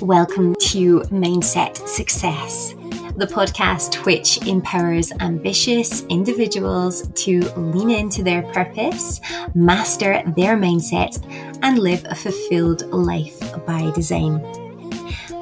[0.00, 2.74] Welcome to Mindset Success,
[3.16, 9.20] the podcast which empowers ambitious individuals to lean into their purpose,
[9.54, 11.18] master their mindset,
[11.62, 14.38] and live a fulfilled life by design.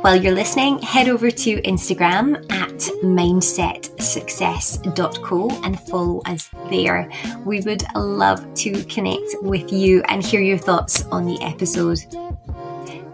[0.02, 7.10] While you're listening, head over to Instagram at mindsetsuccess.co and follow us there.
[7.44, 11.98] We would love to connect with you and hear your thoughts on the episode.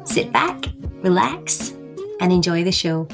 [0.05, 0.65] Sit back,
[1.01, 1.71] relax,
[2.21, 3.07] and enjoy the show.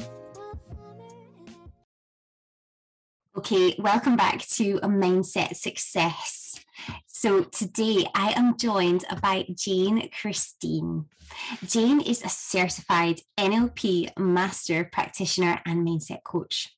[3.37, 6.59] Okay, welcome back to a Mindset Success.
[7.05, 11.05] So today I am joined by Jane Christine.
[11.65, 16.69] Jane is a certified NLP master practitioner and mindset coach.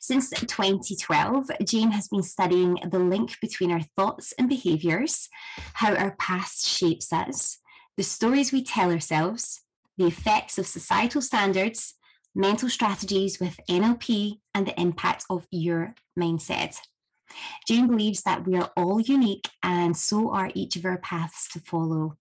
[0.00, 5.28] Since 2012, Jane has been studying the link between our thoughts and behaviors,
[5.74, 7.58] how our past shapes us,
[7.96, 9.62] the stories we tell ourselves,
[9.96, 11.94] the effects of societal standards,
[12.34, 16.76] mental strategies with NLP, and the impact of your mindset.
[17.66, 21.60] Jane believes that we are all unique and so are each of our paths to
[21.60, 22.16] follow.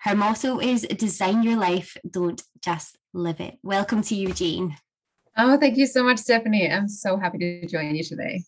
[0.00, 3.58] Her motto is design your life, don't just live it.
[3.62, 4.76] Welcome to you, Jane.
[5.36, 6.70] Oh, thank you so much, Stephanie.
[6.70, 8.42] I'm so happy to join you today.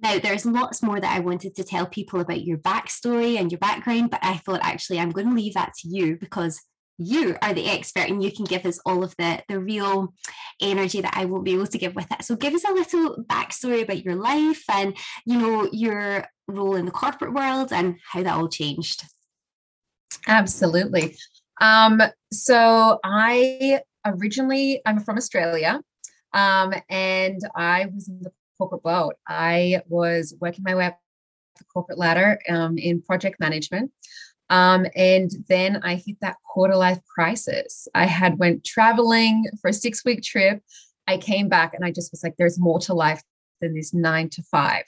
[0.00, 3.60] Now, there's lots more that I wanted to tell people about your backstory and your
[3.60, 6.60] background, but I thought actually I'm going to leave that to you because
[7.06, 10.14] you are the expert and you can give us all of the, the real
[10.60, 12.24] energy that I won't be able to give with it.
[12.24, 16.86] So give us a little backstory about your life and, you know, your role in
[16.86, 19.04] the corporate world and how that all changed.
[20.26, 21.16] Absolutely.
[21.60, 25.80] Um, so I originally, I'm from Australia
[26.32, 29.14] um, and I was in the corporate world.
[29.28, 30.98] I was working my way up
[31.58, 33.92] the corporate ladder um, in project management.
[34.52, 37.88] Um, and then I hit that quarter life crisis.
[37.94, 40.62] I had went traveling for a six week trip.
[41.08, 43.22] I came back and I just was like, there's more to life
[43.62, 44.84] than this nine to five.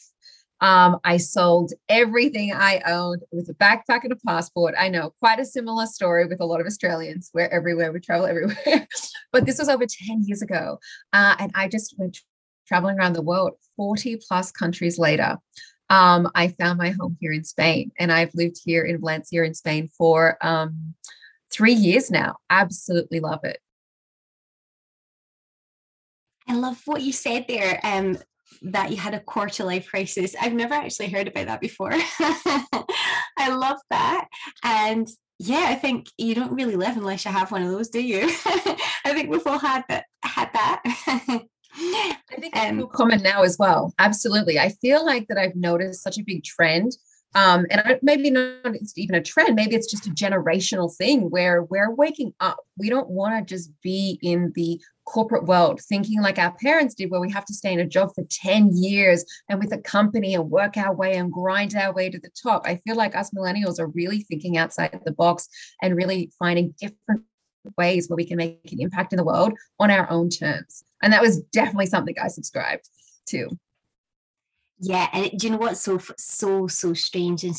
[0.61, 4.75] Um, I sold everything I owned with a backpack and a passport.
[4.79, 8.27] I know quite a similar story with a lot of Australians where everywhere we travel
[8.27, 8.87] everywhere.
[9.33, 10.79] but this was over 10 years ago.
[11.15, 12.19] Uh, and I just went
[12.69, 15.39] traveling around the world, 40 plus countries later
[15.91, 19.55] um, I found my home here in Spain, and I've lived here in Valencia in
[19.55, 20.95] Spain for um,
[21.51, 22.37] three years now.
[22.51, 23.59] Absolutely love it.
[26.49, 27.81] I love what you said there.
[27.83, 28.19] Um,
[28.63, 30.35] that you had a quarter life crisis.
[30.41, 31.91] I've never actually heard about that before.
[31.93, 34.29] I love that.
[34.63, 35.09] And
[35.39, 38.23] yeah, I think you don't really live unless you have one of those, do you?
[39.05, 41.43] I think we've all had that had that.
[41.77, 43.93] I think it's um, common now as well.
[43.99, 44.59] Absolutely.
[44.59, 46.93] I feel like that I've noticed such a big trend.
[47.37, 51.31] Um, and I, maybe not it's even a trend, maybe it's just a generational thing
[51.31, 52.59] where we're waking up.
[52.79, 57.11] We don't want to just be in the corporate world thinking like our parents did,
[57.11, 60.35] where we have to stay in a job for 10 years and with a company
[60.35, 62.67] and work our way and grind our way to the top.
[62.67, 65.49] I feel like us millennials are really thinking outside the box
[65.83, 67.25] and really finding different
[67.77, 70.85] ways where we can make an impact in the world on our own terms.
[71.03, 72.89] And that was definitely something I subscribed
[73.29, 73.49] to.
[74.81, 77.55] Yeah, and do you know what's so so so strange and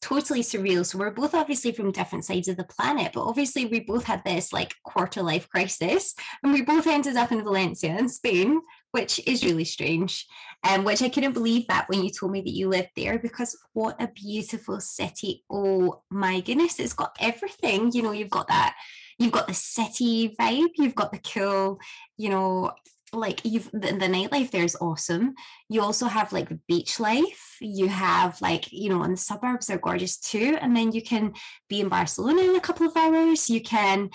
[0.00, 0.86] totally surreal?
[0.86, 4.22] So we're both obviously from different sides of the planet, but obviously we both had
[4.24, 8.60] this like quarter life crisis, and we both ended up in Valencia in Spain,
[8.92, 10.26] which is really strange.
[10.62, 13.18] And um, which I couldn't believe that when you told me that you lived there
[13.18, 15.42] because what a beautiful city!
[15.50, 17.92] Oh my goodness, it's got everything.
[17.92, 18.74] You know, you've got that
[19.20, 21.78] you've got the city vibe, you've got the cool,
[22.16, 22.72] you know,
[23.12, 25.34] like you've the, the nightlife there's awesome.
[25.68, 27.56] You also have like the beach life.
[27.60, 30.56] You have like, you know, and the suburbs are gorgeous too.
[30.60, 31.34] And then you can
[31.68, 33.50] be in Barcelona in a couple of hours.
[33.50, 34.10] You can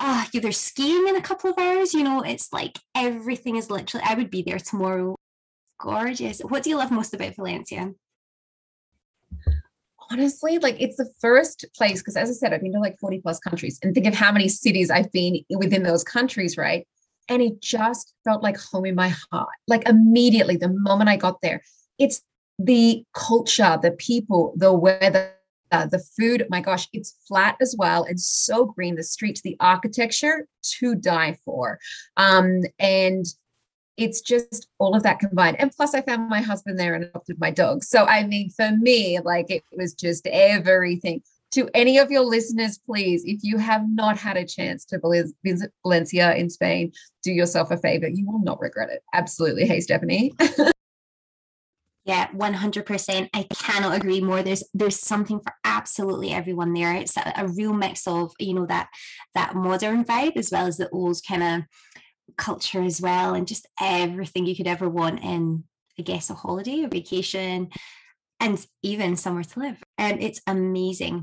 [0.00, 1.94] uh either skiing in a couple of hours.
[1.94, 5.16] You know, it's like everything is literally I would be there tomorrow.
[5.80, 6.40] Gorgeous.
[6.40, 7.92] What do you love most about Valencia?
[10.10, 13.20] honestly, like it's the first place, because as I said, I've been to like 40
[13.20, 16.86] plus countries and think of how many cities I've been within those countries, right?
[17.28, 19.48] And it just felt like home in my heart.
[19.66, 21.62] Like immediately, the moment I got there,
[21.98, 22.22] it's
[22.58, 25.33] the culture, the people, the weather,
[25.90, 26.46] the food.
[26.50, 28.96] My gosh, it's flat as well and so green.
[28.96, 30.46] The streets, the architecture
[30.78, 31.78] to die for.
[32.16, 33.26] Um, and
[33.96, 35.56] it's just all of that combined.
[35.60, 37.84] And plus, I found my husband there and adopted my dog.
[37.84, 41.22] So, I mean, for me, like it was just everything.
[41.52, 44.98] To any of your listeners, please, if you have not had a chance to
[45.44, 46.92] visit Valencia in Spain,
[47.22, 48.08] do yourself a favor.
[48.08, 49.02] You will not regret it.
[49.12, 49.64] Absolutely.
[49.64, 50.34] Hey, Stephanie.
[52.04, 53.30] Yeah, 100%.
[53.32, 54.42] I cannot agree more.
[54.42, 56.94] There's there's something for absolutely everyone there.
[56.94, 58.88] It's a, a real mix of, you know, that
[59.34, 61.62] that modern vibe as well as the old kind of
[62.36, 65.64] culture as well and just everything you could ever want in
[65.98, 67.70] I guess a holiday, a vacation,
[68.40, 69.82] and even somewhere to live.
[69.96, 71.22] And it's amazing.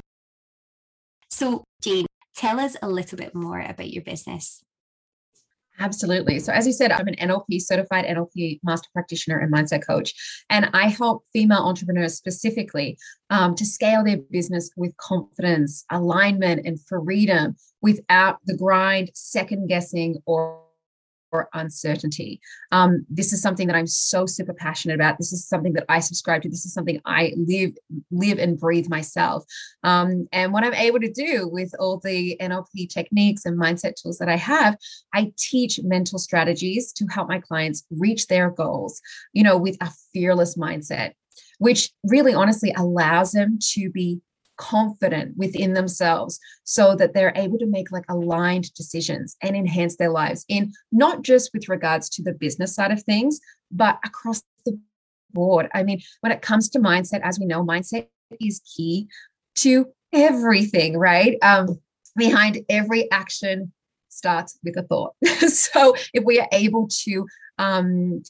[1.29, 2.05] So, Jane,
[2.35, 4.63] tell us a little bit more about your business.
[5.81, 6.37] Absolutely.
[6.37, 10.13] So, as you said, I'm an NLP certified NLP master practitioner and mindset coach.
[10.51, 12.99] And I help female entrepreneurs specifically
[13.31, 20.17] um, to scale their business with confidence, alignment, and freedom without the grind, second guessing,
[20.27, 20.61] or
[21.31, 22.41] or uncertainty.
[22.71, 25.17] Um, this is something that I'm so super passionate about.
[25.17, 26.49] This is something that I subscribe to.
[26.49, 27.71] This is something I live,
[28.11, 29.45] live and breathe myself.
[29.83, 34.17] Um, and what I'm able to do with all the NLP techniques and mindset tools
[34.19, 34.77] that I have,
[35.13, 39.01] I teach mental strategies to help my clients reach their goals,
[39.33, 41.13] you know, with a fearless mindset,
[41.59, 44.21] which really honestly allows them to be
[44.57, 50.09] confident within themselves so that they're able to make like aligned decisions and enhance their
[50.09, 53.39] lives in not just with regards to the business side of things
[53.71, 54.77] but across the
[55.33, 55.69] board.
[55.73, 58.07] I mean when it comes to mindset as we know mindset
[58.39, 59.07] is key
[59.55, 61.37] to everything right?
[61.41, 61.79] Um
[62.15, 63.71] behind every action
[64.09, 65.15] starts with a thought.
[65.47, 67.25] So if we are able to
[67.57, 68.21] um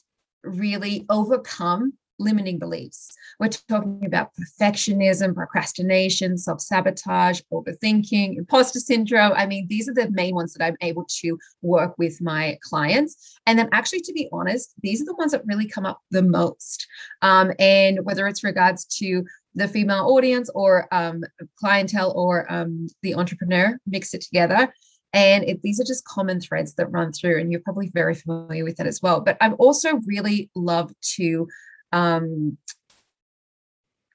[0.44, 3.08] really overcome limiting beliefs.
[3.38, 9.32] We're talking about perfectionism, procrastination, self sabotage, overthinking, imposter syndrome.
[9.34, 13.38] I mean, these are the main ones that I'm able to work with my clients.
[13.46, 16.22] And then, actually, to be honest, these are the ones that really come up the
[16.22, 16.86] most.
[17.22, 21.24] Um, and whether it's regards to the female audience or um,
[21.56, 24.72] clientele or um, the entrepreneur, mix it together.
[25.12, 28.64] And it, these are just common threads that run through, and you're probably very familiar
[28.64, 29.20] with that as well.
[29.20, 31.48] But I've also really love to
[31.92, 32.58] um,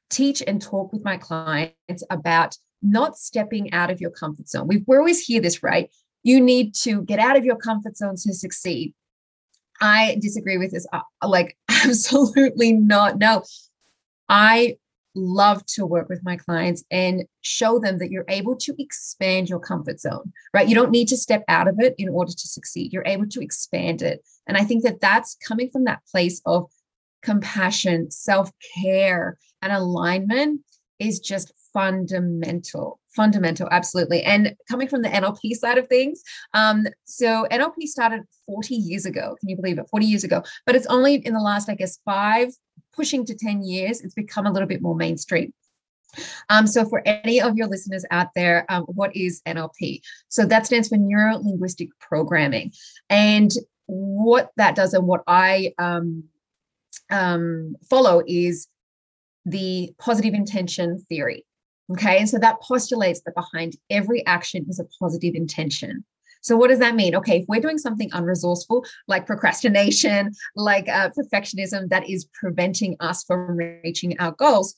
[0.09, 4.67] teach and talk with my clients about not stepping out of your comfort zone.
[4.67, 5.89] We, we always hear this, right?
[6.23, 8.93] You need to get out of your comfort zone to succeed.
[9.81, 10.87] I disagree with this.
[10.91, 13.17] Uh, like, absolutely not.
[13.17, 13.43] No,
[14.29, 14.77] I
[15.15, 19.59] love to work with my clients and show them that you're able to expand your
[19.59, 20.67] comfort zone, right?
[20.67, 22.93] You don't need to step out of it in order to succeed.
[22.93, 24.23] You're able to expand it.
[24.47, 26.69] And I think that that's coming from that place of
[27.21, 30.61] compassion, self care, and alignment
[30.99, 36.23] is just fundamental fundamental absolutely and coming from the nlp side of things
[36.53, 40.75] um so nlp started 40 years ago can you believe it 40 years ago but
[40.75, 42.49] it's only in the last i guess five
[42.95, 45.53] pushing to 10 years it's become a little bit more mainstream
[46.49, 50.01] um, so for any of your listeners out there, um, what is NLP?
[50.29, 52.71] So that stands for Neuro Linguistic Programming.
[53.09, 53.51] And
[53.87, 56.23] what that does and what I um,
[57.09, 58.67] um, follow is
[59.45, 61.45] the positive intention theory.
[61.91, 62.17] Okay.
[62.17, 66.03] And so that postulates that behind every action is a positive intention.
[66.41, 67.15] So, what does that mean?
[67.15, 73.23] Okay, if we're doing something unresourceful, like procrastination, like uh, perfectionism, that is preventing us
[73.23, 74.75] from reaching our goals,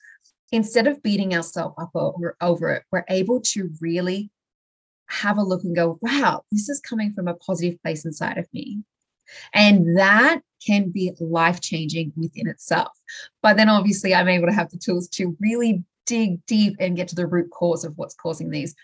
[0.52, 4.32] instead of beating ourselves up over, over it, we're able to really
[5.08, 8.48] have a look and go, wow, this is coming from a positive place inside of
[8.54, 8.84] me.
[9.54, 12.92] And that can be life changing within itself.
[13.42, 17.08] But then obviously, I'm able to have the tools to really dig deep and get
[17.10, 18.76] to the root cause of what's causing these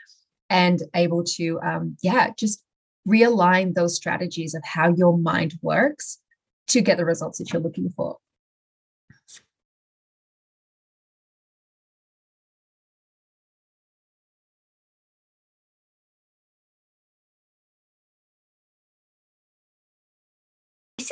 [0.49, 2.63] and able to, um, yeah, just
[3.07, 6.19] realign those strategies of how your mind works
[6.67, 8.17] to get the results that you're looking for.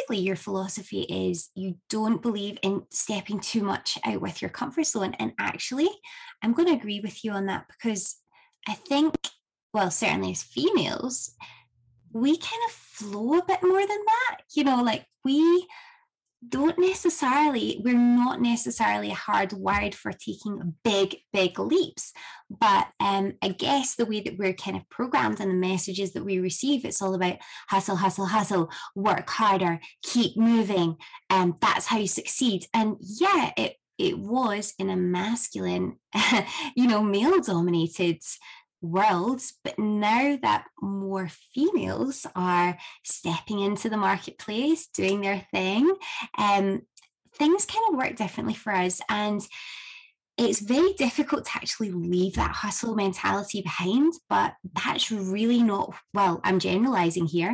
[0.03, 4.85] Basically your philosophy is you don't believe in stepping too much out with your comfort
[4.85, 5.15] zone.
[5.19, 5.89] And actually,
[6.41, 8.17] I'm going to agree with you on that because
[8.67, 9.15] I think,
[9.73, 11.35] well, certainly as females,
[12.11, 14.41] we kind of flow a bit more than that.
[14.53, 15.67] You know, like we
[16.49, 22.13] don't necessarily, we're not necessarily hardwired for taking big, big leaps.
[22.49, 26.25] But um, I guess the way that we're kind of programmed and the messages that
[26.25, 27.37] we receive, it's all about
[27.69, 30.97] hustle, hustle, hustle, work harder, keep moving.
[31.29, 32.65] And um, that's how you succeed.
[32.73, 35.97] And yeah, it it was in a masculine,
[36.75, 38.21] you know, male dominated
[38.83, 45.95] worlds, but now that more females are stepping into the marketplace, doing their thing,
[46.37, 46.81] um,
[47.35, 49.01] things kind of work differently for us.
[49.09, 49.41] And
[50.37, 56.41] it's very difficult to actually leave that hustle mentality behind, but that's really not, well,
[56.43, 57.53] I'm generalizing here.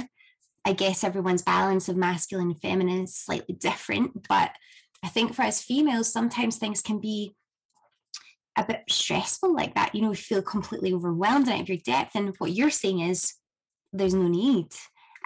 [0.66, 4.52] I guess everyone's balance of masculine and feminine is slightly different, but
[5.04, 7.36] I think for us females, sometimes things can be
[8.64, 9.94] a bit stressful like that.
[9.94, 12.16] You know, you feel completely overwhelmed and out of your depth.
[12.16, 13.34] And what you're saying is
[13.94, 14.68] there's no need.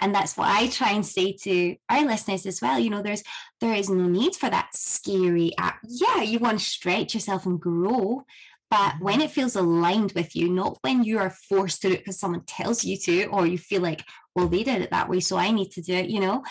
[0.00, 2.78] And that's what I try and say to our listeners as well.
[2.78, 3.22] You know, there's
[3.60, 5.78] there is no need for that scary app.
[5.88, 8.24] Yeah, you want to stretch yourself and grow,
[8.70, 11.98] but when it feels aligned with you, not when you are forced to do it
[12.00, 14.02] because someone tells you to, or you feel like,
[14.34, 16.42] well, they did it that way, so I need to do it, you know.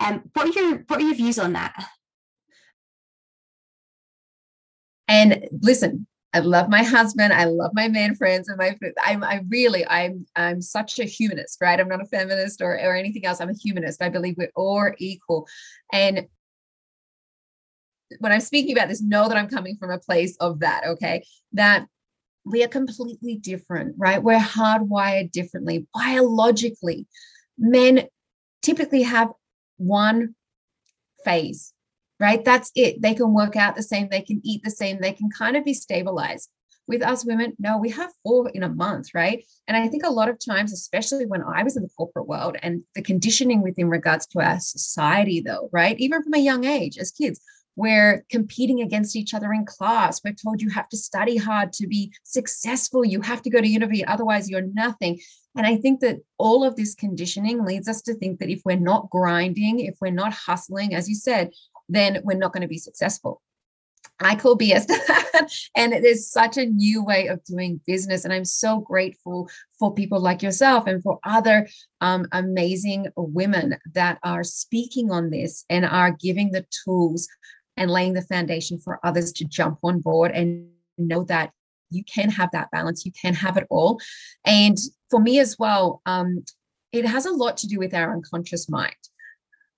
[0.00, 1.74] Um, what are your what are your views on that?
[5.08, 7.32] And listen, I love my husband.
[7.32, 8.76] I love my man friends and my.
[9.02, 9.22] I'm.
[9.22, 9.86] I really.
[9.86, 10.26] I'm.
[10.34, 11.78] I'm such a humanist, right?
[11.78, 13.40] I'm not a feminist or or anything else.
[13.40, 14.02] I'm a humanist.
[14.02, 15.46] I believe we're all equal,
[15.92, 16.26] and
[18.18, 20.86] when I'm speaking about this, know that I'm coming from a place of that.
[20.86, 21.22] Okay,
[21.52, 21.86] that
[22.44, 24.22] we are completely different, right?
[24.22, 27.06] We're hardwired differently biologically.
[27.58, 28.08] Men
[28.62, 29.30] typically have
[29.76, 30.34] one
[31.24, 31.74] phase
[32.22, 32.44] right?
[32.44, 33.02] That's it.
[33.02, 35.64] They can work out the same, they can eat the same, they can kind of
[35.64, 36.48] be stabilized.
[36.86, 39.44] With us women, no, we have four in a month, right?
[39.66, 42.56] And I think a lot of times, especially when I was in the corporate world
[42.62, 45.98] and the conditioning within regards to our society, though, right?
[45.98, 47.40] Even from a young age as kids,
[47.74, 50.20] we're competing against each other in class.
[50.24, 53.04] We're told you have to study hard to be successful.
[53.04, 55.20] You have to go to university, otherwise, you're nothing.
[55.54, 58.76] And I think that all of this conditioning leads us to think that if we're
[58.76, 61.50] not grinding, if we're not hustling, as you said,
[61.94, 63.40] then we're not going to be successful.
[64.20, 64.86] I call BS
[65.76, 68.24] and it is such a new way of doing business.
[68.24, 71.68] And I'm so grateful for people like yourself and for other
[72.00, 77.28] um, amazing women that are speaking on this and are giving the tools
[77.76, 80.68] and laying the foundation for others to jump on board and
[80.98, 81.50] know that
[81.90, 84.00] you can have that balance, you can have it all.
[84.44, 84.78] And
[85.10, 86.44] for me as well, um,
[86.92, 88.94] it has a lot to do with our unconscious mind,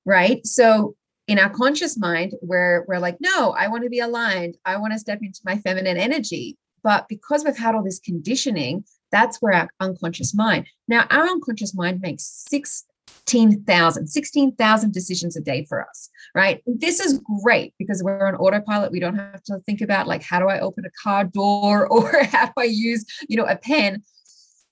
[0.04, 0.44] right?
[0.46, 4.56] So in our conscious mind where we're like no i want to be aligned.
[4.64, 6.56] I want to step into my feminine energy.
[6.82, 11.74] But because we've had all this conditioning that's where our unconscious mind now our unconscious
[11.74, 16.62] mind makes 16,000 16,000 decisions a day for us right?
[16.66, 18.90] This is great because we're on autopilot.
[18.92, 22.24] We don't have to think about like how do i open a car door or
[22.24, 24.02] how do i use you know a pen?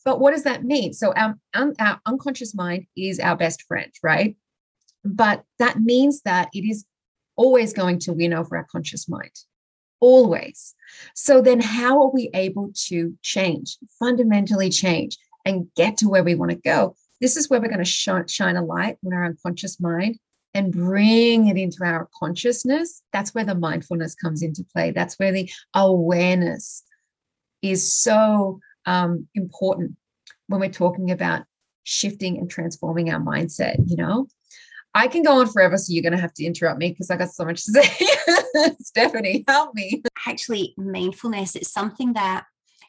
[0.05, 0.93] But what does that mean?
[0.93, 4.37] So um, our, our unconscious mind is our best friend right
[5.05, 6.85] but that means that it is
[7.37, 9.33] always going to win over our conscious mind.
[10.01, 10.75] Always.
[11.15, 16.35] So then, how are we able to change, fundamentally change, and get to where we
[16.35, 16.97] want to go?
[17.21, 20.19] This is where we're going to shine, shine a light on our unconscious mind
[20.55, 23.03] and bring it into our consciousness.
[23.13, 24.91] That's where the mindfulness comes into play.
[24.91, 26.83] That's where the awareness
[27.63, 29.97] is so um, important
[30.49, 31.45] when we're talking about
[31.85, 34.27] shifting and transforming our mindset, you know?
[34.95, 37.17] I can go on forever, so you're going to have to interrupt me because I
[37.17, 38.07] got so much to say.
[38.81, 40.03] Stephanie, help me.
[40.27, 42.45] Actually, mindfulness, it's something that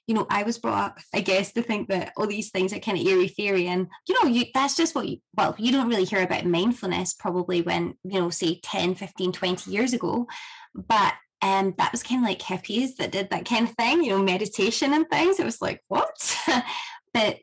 [0.07, 2.79] you know, I was brought up, I guess, to think that all these things are
[2.79, 3.67] kind of eerie fairy.
[3.67, 7.13] And, you know, you that's just what you, well, you don't really hear about mindfulness
[7.13, 10.27] probably when, you know, say 10, 15, 20 years ago.
[10.75, 14.09] But um, that was kind of like hippies that did that kind of thing, you
[14.09, 15.39] know, meditation and things.
[15.39, 16.37] It was like, what?
[17.13, 17.39] but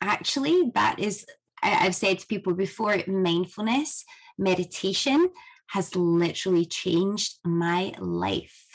[0.00, 1.24] actually, that is
[1.64, 4.04] I, I've said to people before, mindfulness,
[4.38, 5.30] meditation
[5.68, 8.66] has literally changed my life.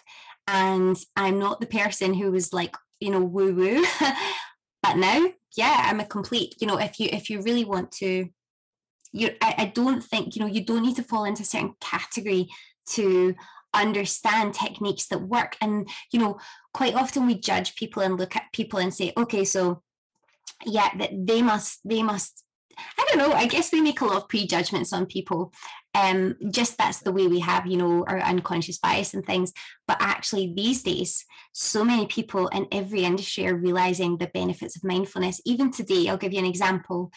[0.48, 3.86] And I'm not the person who was like, you know, woo woo.
[4.84, 8.28] but now, yeah, I'm a complete, you know, if you if you really want to,
[9.12, 11.76] you I, I don't think, you know, you don't need to fall into a certain
[11.80, 12.50] category
[12.92, 13.36] to
[13.74, 15.56] understand techniques that work.
[15.62, 16.40] And, you know,
[16.74, 19.84] quite often we judge people and look at people and say, okay, so
[20.66, 22.44] yeah, that they must, they must
[22.98, 23.34] I don't know.
[23.36, 25.54] I guess we make a lot of prejudgments on people.
[25.96, 29.54] Um, just that's the way we have, you know, our unconscious bias and things.
[29.88, 34.84] But actually, these days, so many people in every industry are realizing the benefits of
[34.84, 35.42] mindfulness.
[35.46, 37.12] Even today, I'll give you an example.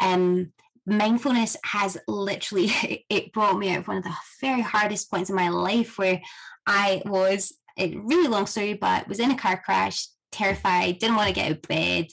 [0.00, 0.52] Um,
[0.86, 2.70] mindfulness has literally
[3.10, 6.20] it brought me out of one of the very hardest points in my life where
[6.66, 11.28] I was a really long story, but was in a car crash, terrified, didn't want
[11.28, 12.06] to get out of bed.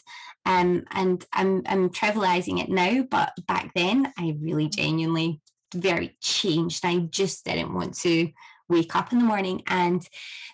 [0.46, 5.42] Um, and I'm I'm trivializing it now, but back then I really genuinely
[5.74, 6.86] very changed.
[6.86, 8.30] I just didn't want to
[8.70, 9.62] wake up in the morning.
[9.68, 10.08] And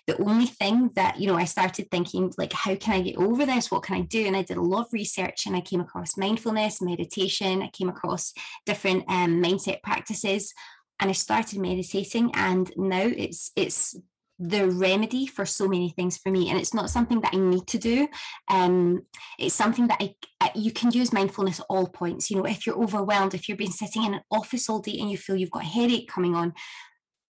[0.06, 3.46] the only thing that, you know, I started thinking, like, how can I get over
[3.46, 3.70] this?
[3.70, 4.26] What can I do?
[4.26, 7.88] And I did a lot of research and I came across mindfulness, meditation, I came
[7.88, 8.32] across
[8.66, 10.52] different um, mindset practices.
[11.00, 13.96] And I started meditating, and now it's it's
[14.40, 17.66] the remedy for so many things for me and it's not something that i need
[17.66, 18.08] to do.
[18.48, 19.02] Um
[19.38, 22.30] it's something that I, I, you can use mindfulness at all points.
[22.30, 25.10] You know if you're overwhelmed if you've been sitting in an office all day and
[25.10, 26.54] you feel you've got a headache coming on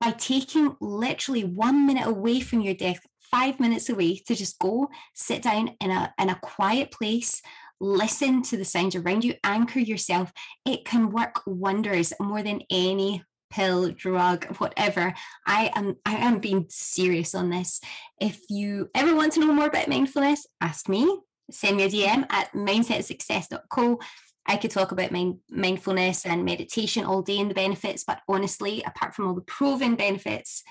[0.02, 4.90] by taking literally one minute away from your desk, five minutes away to just go
[5.14, 7.42] sit down in a in a quiet place
[7.80, 10.32] listen to the sounds around you anchor yourself
[10.66, 15.14] it can work wonders more than any pill drug whatever.
[15.46, 17.82] I am i am being serious on this.
[18.20, 21.20] If you ever want to know more about mindfulness ask me.
[21.50, 24.00] Send me a dm at mindsetsuccess.co
[24.48, 28.82] I could talk about mind, mindfulness and meditation all day and the benefits, but honestly,
[28.84, 30.64] apart from all the proven benefits,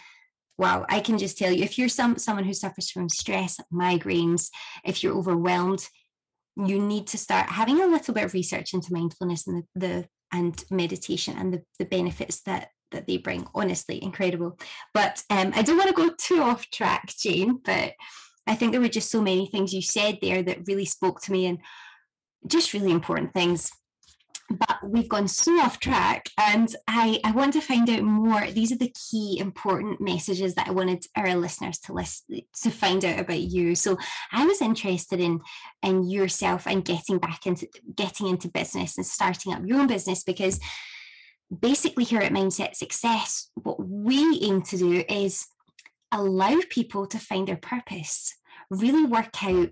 [0.56, 4.48] wow, I can just tell you if you're some someone who suffers from stress, migraines,
[4.84, 5.86] if you're overwhelmed,
[6.56, 10.08] you need to start having a little bit of research into mindfulness and the, the
[10.32, 13.46] and meditation and the, the benefits that that they bring.
[13.54, 14.58] Honestly, incredible.
[14.94, 17.94] But um, I don't want to go too off track, Jane, but
[18.46, 21.32] I think there were just so many things you said there that really spoke to
[21.32, 21.58] me and
[22.46, 23.70] just really important things
[24.50, 28.46] but we've gone so off track and I, I want to find out more.
[28.46, 33.04] These are the key important messages that i wanted our listeners to listen to find
[33.04, 33.74] out about you.
[33.74, 33.96] So
[34.32, 35.40] i was interested in
[35.82, 40.22] in yourself and getting back into getting into business and starting up your own business
[40.22, 40.60] because
[41.60, 45.46] basically here at mindset success what we aim to do is
[46.10, 48.34] allow people to find their purpose
[48.70, 49.70] really work out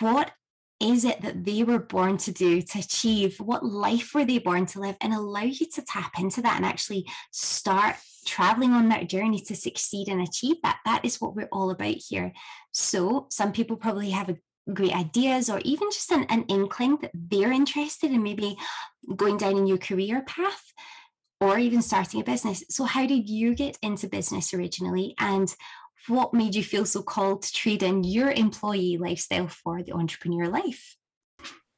[0.00, 0.32] what
[0.80, 3.38] is it that they were born to do to achieve?
[3.40, 4.96] What life were they born to live?
[5.00, 9.56] And allow you to tap into that and actually start traveling on that journey to
[9.56, 10.78] succeed and achieve that.
[10.84, 12.32] That is what we're all about here.
[12.72, 14.36] So some people probably have a
[14.72, 18.56] great ideas or even just an, an inkling that they're interested in maybe
[19.16, 20.72] going down a new career path
[21.40, 22.64] or even starting a business.
[22.68, 25.14] So how did you get into business originally?
[25.18, 25.52] And
[26.06, 30.46] what made you feel so called to trade in your employee lifestyle for the entrepreneur
[30.48, 30.96] life?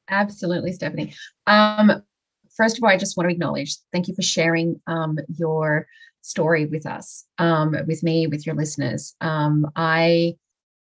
[0.09, 1.13] Absolutely, Stephanie.
[1.47, 2.03] Um,
[2.55, 5.87] first of all, I just want to acknowledge thank you for sharing um, your
[6.21, 9.15] story with us, um, with me, with your listeners.
[9.21, 10.35] Um, I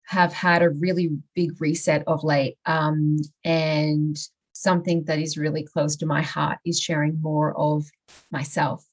[0.07, 4.16] have had a really big reset of late, um, and
[4.52, 7.85] something that is really close to my heart is sharing more of
[8.33, 8.85] myself,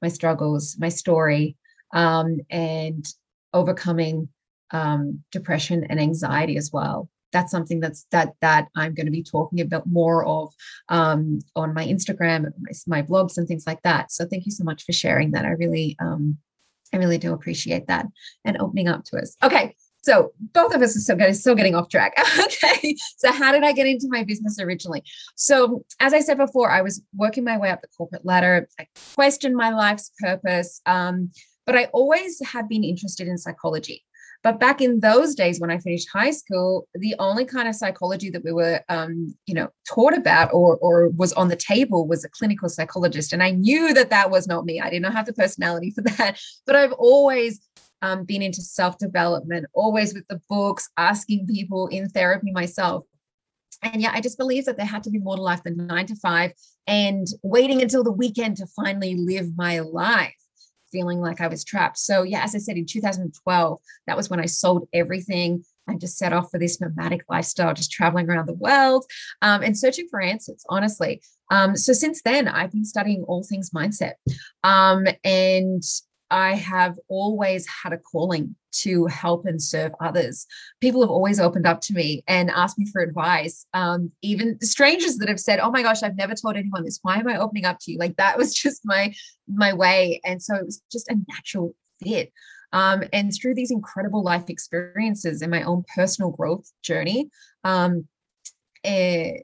[0.00, 1.56] my struggles, my story,
[1.92, 3.06] um, and
[3.52, 4.28] overcoming
[4.70, 9.22] um, depression and anxiety as well that's something that's that that i'm going to be
[9.22, 10.52] talking about more of
[10.88, 14.64] um, on my instagram my, my, blogs and things like that so thank you so
[14.64, 16.36] much for sharing that i really um,
[16.92, 18.06] i really do appreciate that
[18.44, 21.74] and opening up to us okay so both of us are still getting, still getting
[21.74, 22.12] off track.
[22.40, 22.96] okay.
[23.16, 25.04] So how did I get into my business originally?
[25.36, 28.68] So as I said before, I was working my way up the corporate ladder.
[28.80, 30.80] I questioned my life's purpose.
[30.86, 31.30] Um,
[31.66, 34.04] but I always have been interested in psychology.
[34.42, 38.28] But back in those days when I finished high school, the only kind of psychology
[38.30, 42.24] that we were, um, you know, taught about or, or was on the table was
[42.24, 43.32] a clinical psychologist.
[43.32, 44.80] And I knew that that was not me.
[44.80, 46.40] I did not have the personality for that.
[46.66, 47.60] But I've always
[48.02, 53.04] um, been into self development, always with the books, asking people in therapy myself.
[53.80, 56.06] And yeah, I just believe that there had to be more to life than nine
[56.06, 56.52] to five
[56.86, 60.34] and waiting until the weekend to finally live my life
[60.92, 61.98] feeling like I was trapped.
[61.98, 66.18] So, yeah, as I said, in 2012, that was when I sold everything and just
[66.18, 69.04] set off for this nomadic lifestyle, just traveling around the world
[69.40, 71.22] um, and searching for answers, honestly.
[71.50, 74.14] Um, so, since then, I've been studying all things mindset.
[74.62, 75.82] Um, and
[76.32, 80.46] I have always had a calling to help and serve others.
[80.80, 83.66] People have always opened up to me and asked me for advice.
[83.74, 86.98] Um, even strangers that have said, "Oh my gosh, I've never told anyone this.
[87.02, 89.14] Why am I opening up to you?" Like that was just my
[89.46, 92.32] my way, and so it was just a natural fit.
[92.72, 97.28] Um, and through these incredible life experiences and my own personal growth journey,
[97.64, 98.08] um,
[98.84, 99.40] eh,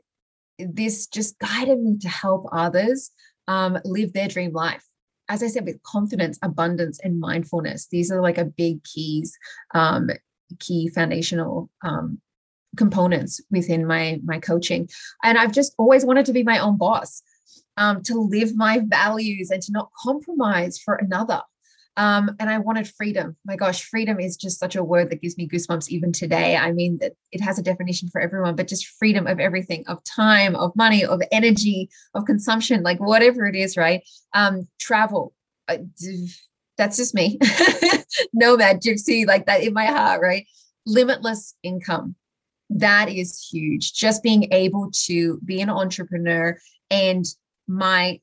[0.58, 3.10] this just guided me to help others
[3.46, 4.87] um, live their dream life
[5.28, 7.86] as I said, with confidence, abundance, and mindfulness.
[7.86, 9.36] These are like a big keys,
[9.74, 10.10] um,
[10.58, 12.20] key foundational um,
[12.76, 14.88] components within my my coaching.
[15.22, 17.22] And I've just always wanted to be my own boss,
[17.76, 21.42] um, to live my values and to not compromise for another.
[21.98, 23.36] Um, and I wanted freedom.
[23.44, 26.56] My gosh, freedom is just such a word that gives me goosebumps even today.
[26.56, 27.00] I mean,
[27.32, 31.04] it has a definition for everyone, but just freedom of everything, of time, of money,
[31.04, 34.02] of energy, of consumption, like whatever it is, right?
[34.32, 35.34] Um, travel.
[35.66, 35.78] Uh,
[36.76, 37.36] that's just me.
[38.32, 40.46] Nomad, gypsy, like that in my heart, right?
[40.86, 42.14] Limitless income.
[42.70, 43.92] That is huge.
[43.92, 46.56] Just being able to be an entrepreneur
[46.92, 47.24] and
[47.66, 48.20] my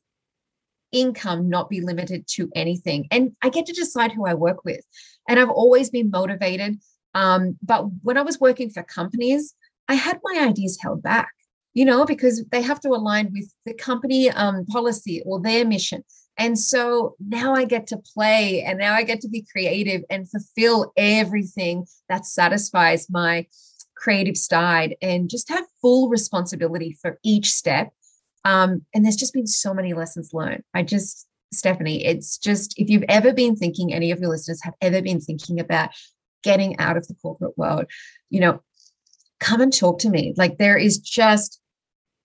[0.91, 3.07] income not be limited to anything.
[3.11, 4.81] And I get to decide who I work with.
[5.27, 6.79] And I've always been motivated.
[7.13, 9.53] Um, but when I was working for companies,
[9.87, 11.29] I had my ideas held back.
[11.75, 16.03] you know, because they have to align with the company um, policy or their mission.
[16.37, 20.29] And so now I get to play and now I get to be creative and
[20.29, 23.45] fulfill everything that satisfies my
[23.95, 27.91] creative side and just have full responsibility for each step.
[28.45, 30.63] Um, and there's just been so many lessons learned.
[30.73, 34.75] I just, Stephanie, it's just if you've ever been thinking, any of your listeners have
[34.81, 35.89] ever been thinking about
[36.43, 37.85] getting out of the corporate world,
[38.29, 38.61] you know,
[39.39, 40.33] come and talk to me.
[40.37, 41.59] Like there is just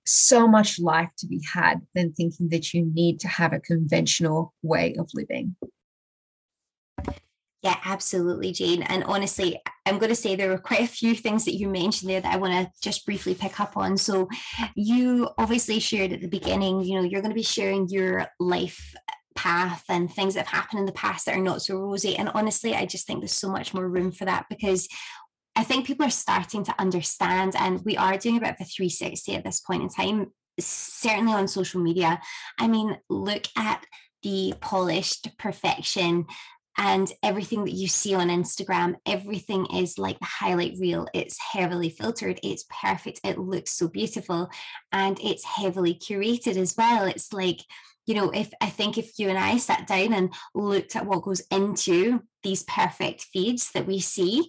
[0.04, 4.52] so much life to be had than thinking that you need to have a conventional
[4.62, 5.56] way of living.
[7.62, 8.82] Yeah, absolutely, Jane.
[8.82, 12.10] And honestly, I'm going to say there were quite a few things that you mentioned
[12.10, 13.98] there that I want to just briefly pick up on.
[13.98, 14.28] So,
[14.74, 18.94] you obviously shared at the beginning, you know, you're going to be sharing your life
[19.36, 22.16] path and things that have happened in the past that are not so rosy.
[22.16, 24.88] And honestly, I just think there's so much more room for that because
[25.56, 28.64] I think people are starting to understand, and we are doing a bit of a
[28.64, 32.20] 360 at this point in time, certainly on social media.
[32.58, 33.84] I mean, look at
[34.22, 36.26] the polished perfection
[36.80, 41.06] and everything that you see on Instagram, everything is like the highlight reel.
[41.12, 44.48] It's heavily filtered, it's perfect, it looks so beautiful,
[44.90, 47.04] and it's heavily curated as well.
[47.04, 47.60] It's like,
[48.06, 51.20] you know, if I think if you and I sat down and looked at what
[51.20, 54.48] goes into these perfect feeds that we see,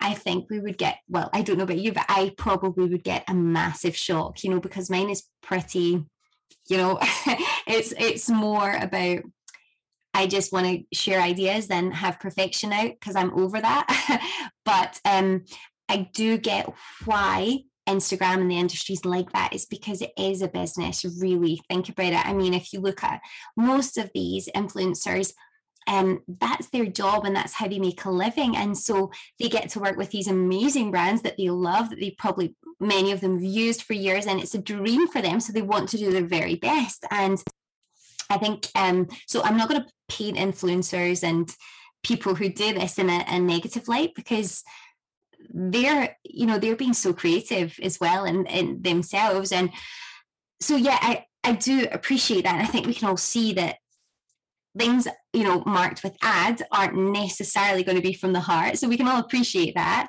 [0.00, 3.04] I think we would get, well, I don't know about you, but I probably would
[3.04, 6.04] get a massive shock, you know, because mine is pretty,
[6.68, 6.98] you know,
[7.66, 9.20] it's it's more about
[10.14, 14.20] I just want to share ideas than have perfection out because I'm over that.
[14.64, 15.44] but um
[15.88, 16.72] I do get
[17.04, 21.04] why Instagram and the industries like that is because it is a business.
[21.20, 22.26] Really think about it.
[22.26, 23.20] I mean, if you look at
[23.56, 25.34] most of these influencers,
[25.86, 28.56] um, that's their job and that's how they make a living.
[28.56, 32.12] And so they get to work with these amazing brands that they love, that they
[32.12, 35.40] probably many of them have used for years, and it's a dream for them.
[35.40, 37.04] So they want to do their very best.
[37.10, 37.42] And
[38.30, 39.42] I think um, so.
[39.42, 41.50] I'm not going to paint influencers and
[42.02, 44.62] people who do this in a, a negative light because
[45.52, 49.52] they're you know they're being so creative as well in, in themselves.
[49.52, 49.70] And
[50.60, 52.54] so yeah i i do appreciate that.
[52.54, 53.76] And i think we can all see that
[54.76, 58.78] things you know marked with ads aren't necessarily going to be from the heart.
[58.78, 60.08] So we can all appreciate that.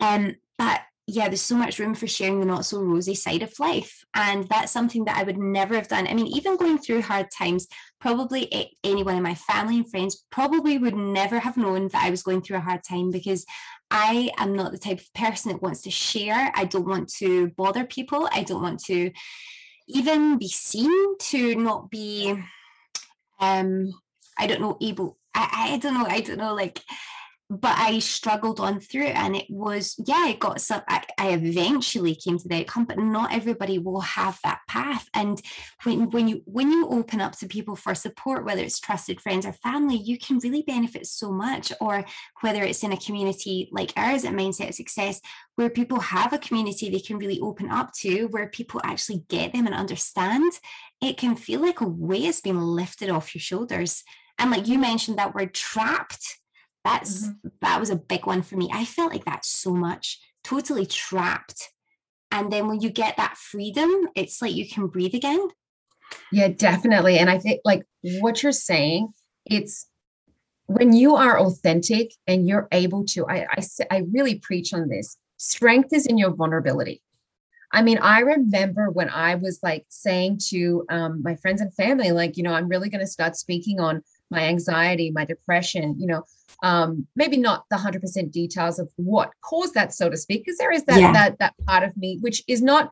[0.00, 3.52] Um but yeah there's so much room for sharing the not so rosy side of
[3.58, 6.06] life and that's something that i would never have done.
[6.06, 7.66] I mean even going through hard times
[8.00, 12.22] probably anyone in my family and friends probably would never have known that i was
[12.22, 13.44] going through a hard time because
[13.90, 16.52] i am not the type of person that wants to share.
[16.54, 18.28] I don't want to bother people.
[18.32, 19.10] I don't want to
[19.88, 22.34] even be seen to not be
[23.40, 23.92] um
[24.38, 26.80] I don't know, able, I, I don't know, I don't know, like,
[27.60, 32.14] but I struggled on through and it was, yeah, I got some, I, I eventually
[32.14, 35.08] came to the outcome, but not everybody will have that path.
[35.14, 35.40] And
[35.84, 39.46] when, when you, when you open up to people for support, whether it's trusted friends
[39.46, 41.72] or family, you can really benefit so much.
[41.80, 42.04] Or
[42.40, 45.20] whether it's in a community like ours at Mindset Success,
[45.56, 49.52] where people have a community they can really open up to, where people actually get
[49.52, 50.52] them and understand,
[51.00, 54.02] it can feel like a weight has been lifted off your shoulders
[54.38, 56.38] and like you mentioned that word trapped
[56.84, 57.48] that's mm-hmm.
[57.62, 58.70] that was a big one for me.
[58.72, 61.70] I felt like that so much totally trapped.
[62.30, 65.48] And then when you get that freedom it's like you can breathe again.
[66.30, 67.18] Yeah definitely.
[67.18, 67.84] And i think like
[68.20, 69.08] what you're saying
[69.46, 69.86] it's
[70.66, 75.18] when you are authentic and you're able to i i, I really preach on this
[75.36, 77.02] strength is in your vulnerability.
[77.72, 82.12] I mean, I remember when I was like saying to um, my friends and family,
[82.12, 84.02] like, you know, I'm really going to start speaking on
[84.34, 86.24] my anxiety, my depression, you know,
[86.62, 90.72] um, maybe not the 100% details of what caused that, so to speak, because there
[90.72, 91.12] is that, yeah.
[91.12, 92.90] that, that part of me, which is not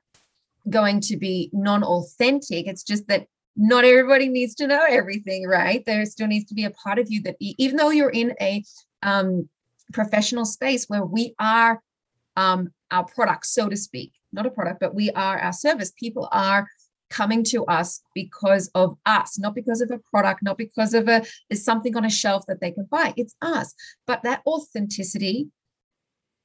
[0.70, 2.66] going to be non-authentic.
[2.66, 3.26] It's just that
[3.56, 5.84] not everybody needs to know everything, right?
[5.84, 8.62] There still needs to be a part of you that, even though you're in a
[9.02, 9.48] um,
[9.92, 11.82] professional space where we are
[12.36, 15.92] um, our product, so to speak, not a product, but we are our service.
[15.98, 16.66] People are
[17.12, 21.22] coming to us because of us, not because of a product, not because of a
[21.48, 23.12] there's something on a shelf that they can buy.
[23.16, 23.74] It's us.
[24.06, 25.48] But that authenticity,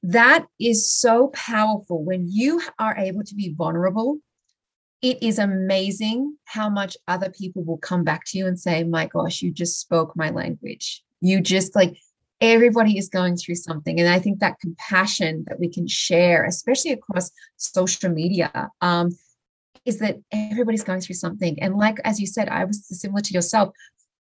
[0.03, 4.19] that is so powerful when you are able to be vulnerable.
[5.01, 9.07] It is amazing how much other people will come back to you and say, My
[9.07, 11.03] gosh, you just spoke my language.
[11.21, 11.97] You just like
[12.41, 13.99] everybody is going through something.
[13.99, 19.09] And I think that compassion that we can share, especially across social media, um,
[19.87, 21.57] is that everybody's going through something.
[21.61, 23.69] And like, as you said, I was similar to yourself.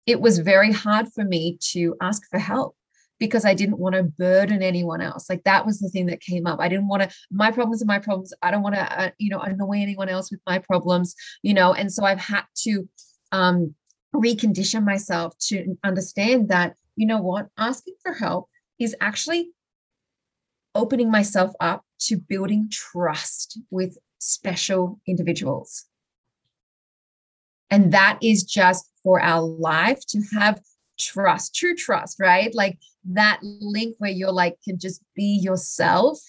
[0.08, 2.76] It was very hard for me to ask for help
[3.20, 5.30] because I didn't want to burden anyone else.
[5.30, 6.60] Like that was the thing that came up.
[6.60, 8.34] I didn't want to, my problems are my problems.
[8.42, 11.74] I don't want to, uh, you know, annoy anyone else with my problems, you know,
[11.76, 12.90] and so I've had to
[13.32, 13.76] um,
[14.16, 19.52] recondition myself to understand that, you know what, asking for help is actually
[20.74, 25.86] opening myself up to building trust with special individuals.
[27.72, 30.62] And that is just for our life to have
[31.00, 32.54] trust, true trust, right?
[32.54, 32.78] Like
[33.10, 36.20] that link where you're like, can just be yourself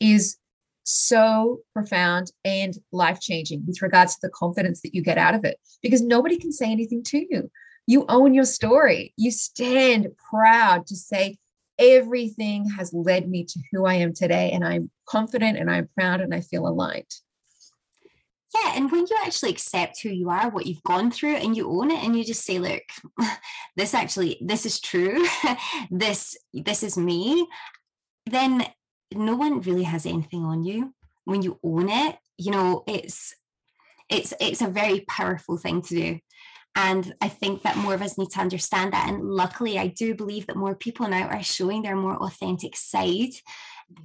[0.00, 0.36] is
[0.82, 5.44] so profound and life changing with regards to the confidence that you get out of
[5.44, 7.50] it because nobody can say anything to you.
[7.86, 9.12] You own your story.
[9.16, 11.38] You stand proud to say,
[11.78, 14.50] everything has led me to who I am today.
[14.50, 17.14] And I'm confident and I'm proud and I feel aligned.
[18.54, 21.68] Yeah, and when you actually accept who you are, what you've gone through, and you
[21.68, 22.82] own it, and you just say, "Look,
[23.76, 25.26] this actually, this is true.
[25.90, 27.46] this, this is me,"
[28.26, 28.64] then
[29.12, 32.16] no one really has anything on you when you own it.
[32.38, 33.34] You know, it's,
[34.08, 36.18] it's, it's a very powerful thing to do.
[36.74, 39.08] And I think that more of us need to understand that.
[39.08, 43.32] And luckily, I do believe that more people now are showing their more authentic side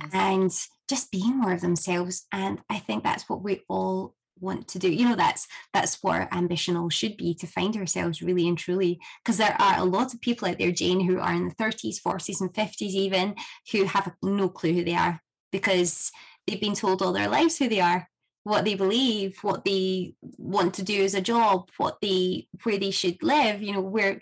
[0.01, 0.09] yes.
[0.13, 0.51] and
[0.87, 2.25] just being more of themselves.
[2.31, 4.91] And I think that's what we all want to do.
[4.91, 8.57] You know that's that's what our ambition all should be to find ourselves really and
[8.57, 8.99] truly.
[9.23, 12.01] Because there are a lot of people out there jane who are in the 30s
[12.01, 13.35] 40s and 50s even
[13.71, 16.11] who have no clue who they are because
[16.47, 18.07] they've been told all their lives who they are
[18.43, 22.89] what they believe what they want to do as a job what they where they
[22.89, 24.19] should live you know where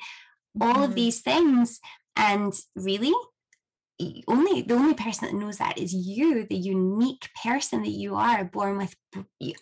[0.60, 0.84] all mm-hmm.
[0.84, 1.79] of these things.
[2.15, 3.13] And really
[4.27, 8.45] only the only person that knows that is you the unique person that you are
[8.45, 8.95] born with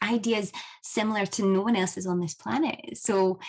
[0.03, 0.51] ideas
[0.83, 2.97] similar to no one else's on this planet.
[2.97, 3.39] So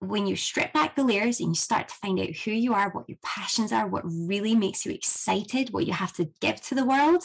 [0.00, 2.90] when you strip back the layers and you start to find out who you are
[2.90, 6.74] what your passions are what really makes you excited what you have to give to
[6.74, 7.22] the world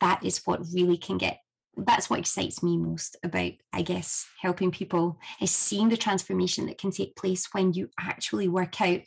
[0.00, 1.40] that is what really can get
[1.76, 6.78] that's what excites me most about i guess helping people is seeing the transformation that
[6.78, 9.00] can take place when you actually work out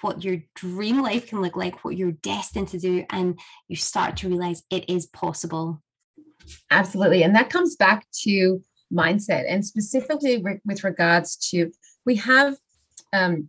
[0.00, 4.16] what your dream life can look like, what you're destined to do, and you start
[4.18, 5.82] to realize it is possible.
[6.70, 7.22] Absolutely.
[7.22, 11.70] And that comes back to mindset and specifically with regards to
[12.06, 12.56] we have
[13.12, 13.48] um,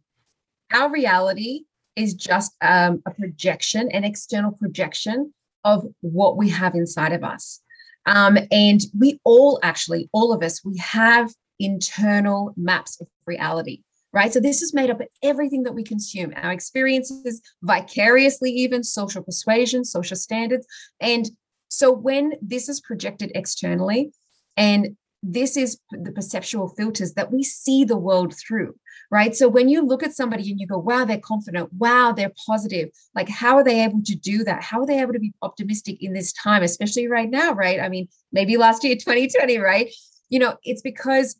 [0.73, 1.63] our reality
[1.95, 5.33] is just um, a projection, an external projection
[5.63, 7.61] of what we have inside of us.
[8.05, 13.81] Um, and we all actually, all of us, we have internal maps of reality
[14.13, 14.33] right?
[14.33, 19.23] So this is made up of everything that we consume, our experiences, vicariously, even social
[19.23, 20.65] persuasion, social standards.
[20.99, 21.29] And
[21.69, 24.11] so when this is projected externally,
[24.57, 28.73] and this is the perceptual filters that we see the world through,
[29.11, 29.35] right?
[29.35, 32.89] So when you look at somebody and you go, wow, they're confident, wow, they're positive,
[33.13, 34.63] like how are they able to do that?
[34.63, 37.79] How are they able to be optimistic in this time, especially right now, right?
[37.79, 39.93] I mean, maybe last year, 2020, right?
[40.29, 41.35] You know, it's because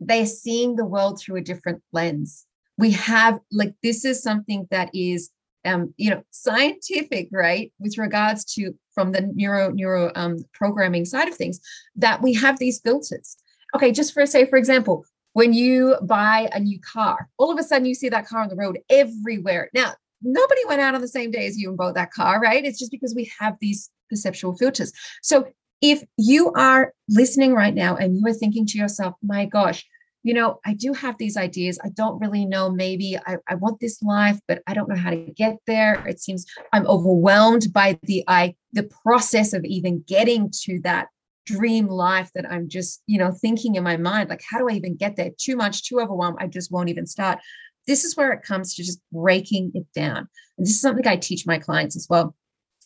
[0.00, 2.46] they're seeing the world through a different lens.
[2.76, 5.30] We have like this is something that is
[5.64, 11.28] um, you know, scientific, right, with regards to from the neuro neuro um, programming side
[11.28, 11.60] of things,
[11.96, 13.36] that we have these filters.
[13.74, 17.62] Okay, just for say, for example, when you buy a new car, all of a
[17.62, 19.68] sudden you see that car on the road everywhere.
[19.74, 22.64] Now, nobody went out on the same day as you and bought that car, right?
[22.64, 24.92] It's just because we have these perceptual filters.
[25.22, 25.48] So
[25.80, 29.86] if you are listening right now and you are thinking to yourself, my gosh,
[30.24, 31.78] you know, I do have these ideas.
[31.82, 32.70] I don't really know.
[32.70, 36.04] Maybe I, I want this life, but I don't know how to get there.
[36.06, 41.08] It seems I'm overwhelmed by the I the process of even getting to that
[41.46, 44.72] dream life that I'm just, you know, thinking in my mind, like, how do I
[44.72, 45.30] even get there?
[45.38, 46.36] Too much, too overwhelmed.
[46.40, 47.38] I just won't even start.
[47.86, 50.28] This is where it comes to just breaking it down.
[50.58, 52.34] And this is something I teach my clients as well,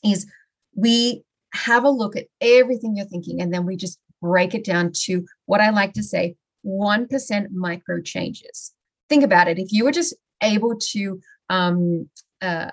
[0.04, 0.30] is
[0.76, 4.92] we have a look at everything you're thinking and then we just break it down
[4.92, 8.72] to what I like to say 1% micro changes.
[9.08, 9.58] Think about it.
[9.58, 12.08] If you were just able to um,
[12.40, 12.70] uh,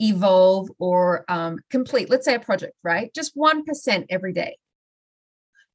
[0.00, 3.12] evolve or um, complete, let's say a project, right?
[3.14, 4.56] Just 1% every day.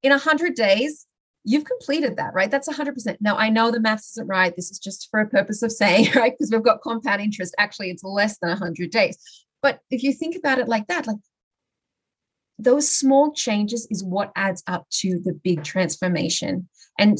[0.01, 1.05] In 100 days,
[1.43, 2.51] you've completed that, right?
[2.51, 3.17] That's 100%.
[3.21, 4.55] Now, I know the maths isn't right.
[4.55, 6.33] This is just for a purpose of saying, right?
[6.33, 7.55] Because we've got compound interest.
[7.57, 9.17] Actually, it's less than 100 days.
[9.61, 11.17] But if you think about it like that, like
[12.59, 16.67] those small changes is what adds up to the big transformation.
[16.99, 17.17] And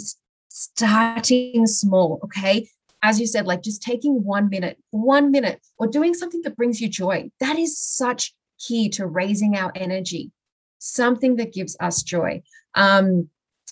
[0.50, 2.70] starting small okay?
[3.02, 6.82] As you said like just taking one minute one minute or doing something that brings
[6.82, 7.32] you joy.
[7.40, 10.32] That is such key to raising our energy
[10.80, 12.42] something that gives us joy.
[12.76, 13.30] Um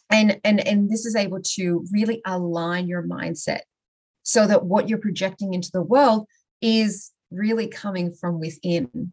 [0.10, 3.62] and and and this is able to really align your mindset
[4.24, 6.28] so that what you're projecting into the world
[6.62, 9.12] is really coming from within.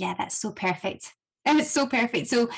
[0.00, 1.12] Yeah, that's so perfect.
[1.44, 2.28] That's so perfect.
[2.28, 2.48] So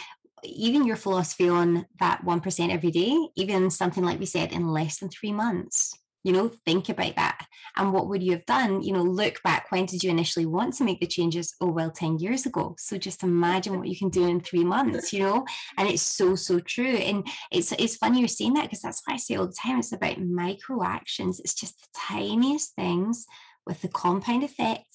[0.45, 5.01] even your philosophy on that 1% every day, even something like we said in less
[5.01, 7.47] than three months, you know think about that.
[7.77, 8.81] And what would you have done?
[8.81, 11.53] You know look back when did you initially want to make the changes?
[11.61, 12.77] Oh well 10 years ago.
[12.79, 15.45] So just imagine what you can do in three months you know?
[15.77, 16.97] And it's so so true.
[17.09, 19.81] And it's it's funny you're saying that because that's why i say all the time
[19.81, 23.27] it's about micro actions it's just the tiniest things
[23.67, 24.87] with the compound effect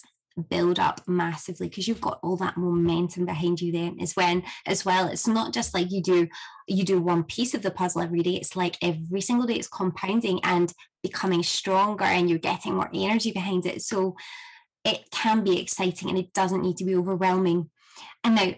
[0.50, 4.86] build up massively because you've got all that momentum behind you then as when as
[4.86, 5.08] well.
[5.08, 6.28] It's not just like you do
[6.68, 9.68] you do one piece of the puzzle every day it's like every single day it's
[9.68, 13.82] compounding and becoming stronger and you're getting more energy behind it.
[13.82, 14.16] So
[14.84, 17.70] it can be exciting and it doesn't need to be overwhelming.
[18.24, 18.54] And now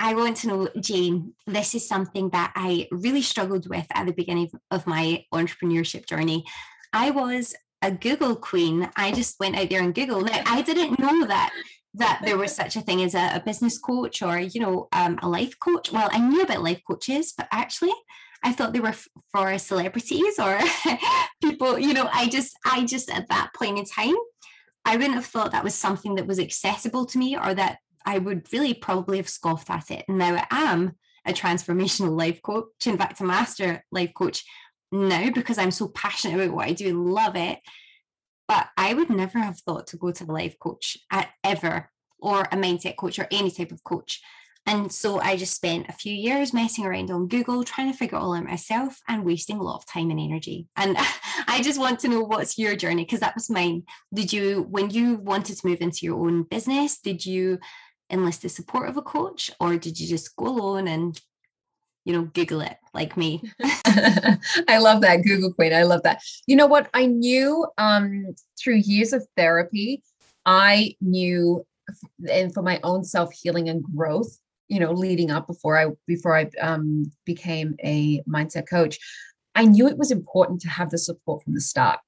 [0.00, 4.12] I want to know, Jane, this is something that I really struggled with at the
[4.12, 6.44] beginning of my entrepreneurship journey.
[6.92, 8.90] I was a Google queen.
[8.96, 10.20] I just went out there and Google.
[10.20, 11.52] Now I didn't know that
[11.94, 15.18] that there was such a thing as a, a business coach or you know um,
[15.22, 15.92] a life coach.
[15.92, 17.94] Well, I knew about life coaches, but actually,
[18.44, 20.58] I thought they were f- for celebrities or
[21.42, 21.78] people.
[21.78, 24.16] You know, I just I just at that point in time,
[24.84, 28.18] I wouldn't have thought that was something that was accessible to me or that I
[28.18, 30.04] would really probably have scoffed at it.
[30.08, 30.92] And now I am
[31.26, 34.44] a transformational life coach, in fact, a master life coach
[34.92, 37.58] now because I'm so passionate about what I do, and love it.
[38.46, 42.42] But I would never have thought to go to a life coach at, ever, or
[42.42, 44.20] a mindset coach, or any type of coach.
[44.68, 48.18] And so I just spent a few years messing around on Google, trying to figure
[48.18, 50.66] it all out myself and wasting a lot of time and energy.
[50.76, 50.94] And
[51.46, 53.84] I just want to know what's your journey because that was mine.
[54.12, 57.58] Did you, when you wanted to move into your own business, did you
[58.10, 61.18] enlist the support of a coach or did you just go alone and
[62.08, 63.42] you know, Google it like me.
[63.62, 65.74] I love that Google Queen.
[65.74, 66.22] I love that.
[66.46, 66.88] You know what?
[66.94, 70.02] I knew um, through years of therapy,
[70.46, 71.66] I knew,
[72.32, 76.34] and for my own self healing and growth, you know, leading up before I before
[76.34, 78.98] I um, became a mindset coach,
[79.54, 82.00] I knew it was important to have the support from the start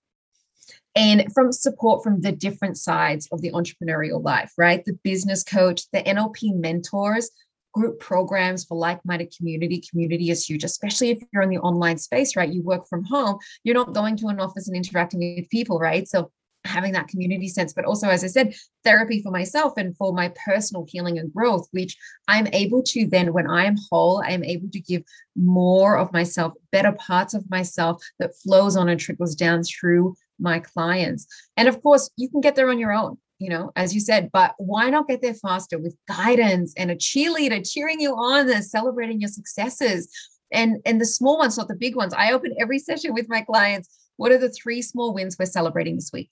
[0.96, 4.82] and from support from the different sides of the entrepreneurial life, right?
[4.82, 7.30] The business coach, the NLP mentors,
[7.72, 12.36] group programs for like-minded community community is huge especially if you're in the online space
[12.36, 12.52] right?
[12.52, 16.06] You work from home you're not going to an office and interacting with people right?
[16.08, 16.30] So
[16.66, 18.54] having that community sense but also as i said
[18.84, 21.96] therapy for myself and for my personal healing and growth which
[22.28, 25.02] i'm able to then when i am whole i am able to give
[25.34, 30.58] more of myself better parts of myself that flows on and trickles down through my
[30.58, 31.26] clients.
[31.56, 34.30] And of course you can get there on your own you know, as you said,
[34.32, 38.64] but why not get there faster with guidance and a cheerleader cheering you on and
[38.64, 40.08] celebrating your successes
[40.52, 42.12] and and the small ones, not the big ones.
[42.12, 43.88] I open every session with my clients.
[44.16, 46.30] What are the three small wins we're celebrating this week?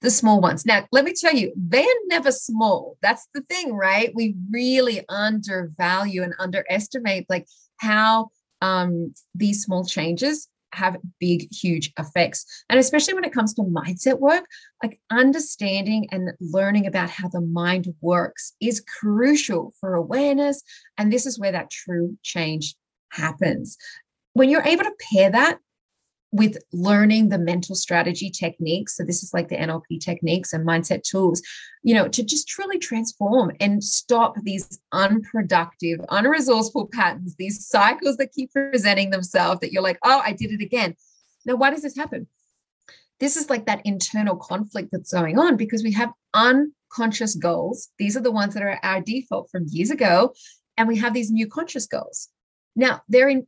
[0.00, 0.66] The small ones.
[0.66, 2.96] Now, let me tell you, they're never small.
[3.02, 4.10] That's the thing, right?
[4.12, 12.64] We really undervalue and underestimate like how um, these small changes have big, huge effects.
[12.68, 14.44] And especially when it comes to mindset work,
[14.82, 20.62] like understanding and learning about how the mind works is crucial for awareness.
[20.98, 22.74] And this is where that true change
[23.10, 23.76] happens.
[24.34, 25.58] When you're able to pair that
[26.32, 28.96] with learning the mental strategy techniques.
[28.96, 31.42] So, this is like the NLP techniques and mindset tools,
[31.82, 38.32] you know, to just truly transform and stop these unproductive, unresourceful patterns, these cycles that
[38.32, 40.96] keep presenting themselves that you're like, oh, I did it again.
[41.44, 42.26] Now, why does this happen?
[43.20, 47.88] This is like that internal conflict that's going on because we have unconscious goals.
[47.98, 50.32] These are the ones that are our default from years ago.
[50.76, 52.28] And we have these new conscious goals.
[52.74, 53.46] Now, they're in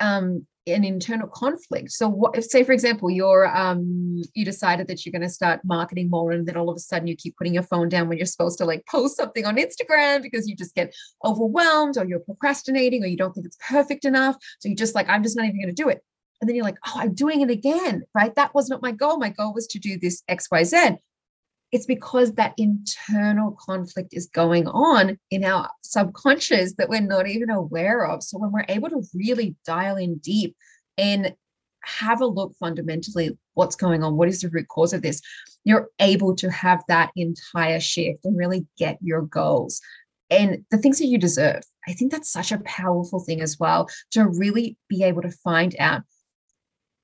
[0.00, 1.90] um, an internal conflict.
[1.90, 6.10] So what say for example you're um you decided that you're going to start marketing
[6.10, 8.26] more and then all of a sudden you keep putting your phone down when you're
[8.26, 13.02] supposed to like post something on Instagram because you just get overwhelmed or you're procrastinating
[13.02, 14.36] or you don't think it's perfect enough.
[14.60, 16.02] So you just like I'm just not even going to do it.
[16.40, 18.32] And then you're like, "Oh, I'm doing it again." Right?
[18.36, 19.18] That was not my goal.
[19.18, 20.98] My goal was to do this XYZ
[21.70, 27.50] it's because that internal conflict is going on in our subconscious that we're not even
[27.50, 28.22] aware of.
[28.22, 30.56] So when we're able to really dial in deep
[30.96, 31.34] and
[31.84, 35.20] have a look fundamentally what's going on, what is the root cause of this,
[35.64, 39.80] you're able to have that entire shift and really get your goals
[40.30, 41.62] and the things that you deserve.
[41.86, 45.74] I think that's such a powerful thing as well to really be able to find
[45.78, 46.02] out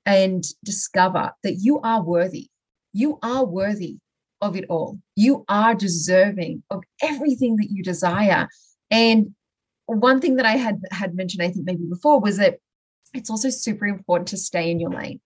[0.07, 2.49] and discover that you are worthy.
[2.93, 3.99] You are worthy
[4.45, 4.99] of it all.
[5.16, 8.49] You are deserving of everything that you desire.
[8.90, 9.34] And
[9.86, 12.59] one thing that I had had mentioned, I think maybe before, was that
[13.14, 15.20] it's also super important to stay in your lane.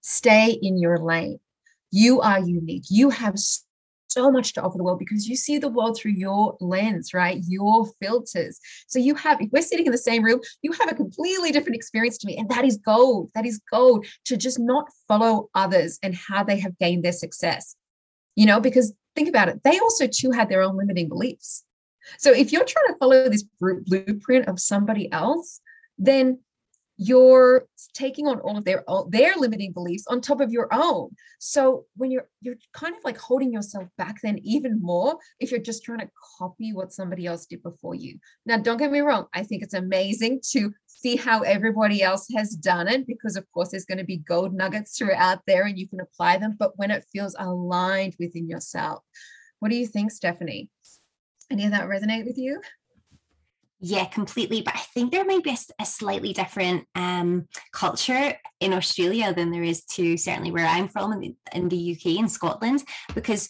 [0.00, 1.40] Stay in your lane.
[1.90, 2.84] You are unique.
[2.88, 3.34] You have
[4.08, 7.40] so much to offer the world because you see the world through your lens, right?
[7.46, 8.58] Your filters.
[8.86, 11.76] So you have, if we're sitting in the same room, you have a completely different
[11.76, 12.36] experience to me.
[12.36, 13.30] And that is gold.
[13.34, 17.76] That is gold to just not follow others and how they have gained their success.
[18.38, 21.64] You know, because think about it, they also too had their own limiting beliefs.
[22.18, 25.60] So if you're trying to follow this blueprint of somebody else,
[25.98, 26.38] then
[27.00, 31.10] you're taking on all of their their limiting beliefs on top of your own.
[31.38, 35.60] So when you're you're kind of like holding yourself back then even more if you're
[35.60, 38.18] just trying to copy what somebody else did before you.
[38.44, 42.50] Now don't get me wrong i think it's amazing to see how everybody else has
[42.50, 45.88] done it because of course there's going to be gold nuggets throughout there and you
[45.88, 49.04] can apply them but when it feels aligned within yourself.
[49.60, 50.68] What do you think stephanie?
[51.50, 52.60] Any of that resonate with you
[53.80, 54.62] yeah, completely.
[54.62, 59.50] But I think there might be a, a slightly different um, culture in Australia than
[59.50, 62.82] there is to certainly where I'm from in the, in the UK and Scotland.
[63.14, 63.48] Because,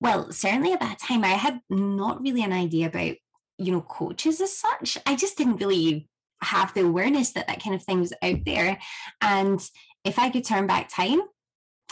[0.00, 3.16] well, certainly at that time, I had not really an idea about,
[3.58, 4.96] you know, coaches as such.
[5.06, 6.08] I just didn't really
[6.42, 8.78] have the awareness that that kind of thing was out there.
[9.20, 9.60] And
[10.04, 11.20] if I could turn back time,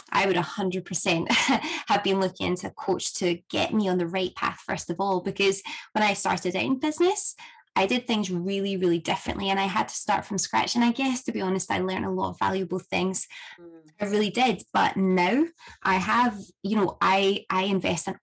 [0.09, 1.31] I would 100%
[1.87, 4.97] have been looking into a coach to get me on the right path, first of
[4.99, 5.61] all, because
[5.93, 7.35] when I started out in business,
[7.75, 10.75] I did things really, really differently and I had to start from scratch.
[10.75, 13.27] And I guess, to be honest, I learned a lot of valuable things.
[13.59, 13.91] Mm.
[13.99, 14.63] I really did.
[14.73, 15.45] But now
[15.81, 18.15] I have, you know, I, I invest in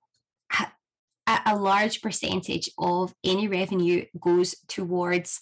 [1.27, 5.41] a, a large percentage of any revenue goes towards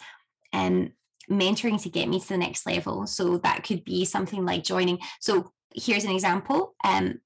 [0.53, 0.93] um,
[1.31, 3.07] mentoring to get me to the next level.
[3.07, 4.99] So that could be something like joining.
[5.21, 6.75] So here's an example.
[6.85, 7.21] Um,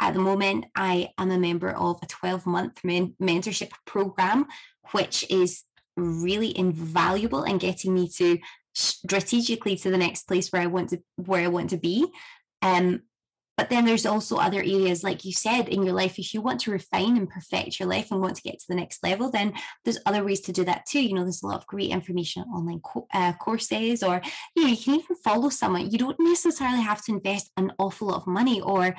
[0.00, 4.46] at the moment, I am a member of a 12 month men- mentorship program,
[4.92, 5.62] which is
[5.96, 8.38] really invaluable in getting me to
[8.74, 12.06] strategically to the next place where I want to where I want to be.
[12.62, 13.02] Um,
[13.58, 16.18] but then there's also other areas, like you said, in your life.
[16.18, 18.74] If you want to refine and perfect your life and want to get to the
[18.74, 19.52] next level, then
[19.84, 21.02] there's other ways to do that too.
[21.02, 24.22] You know, there's a lot of great information online co- uh, courses, or
[24.56, 25.90] you know, you can even follow someone.
[25.90, 28.96] You don't necessarily have to invest an awful lot of money or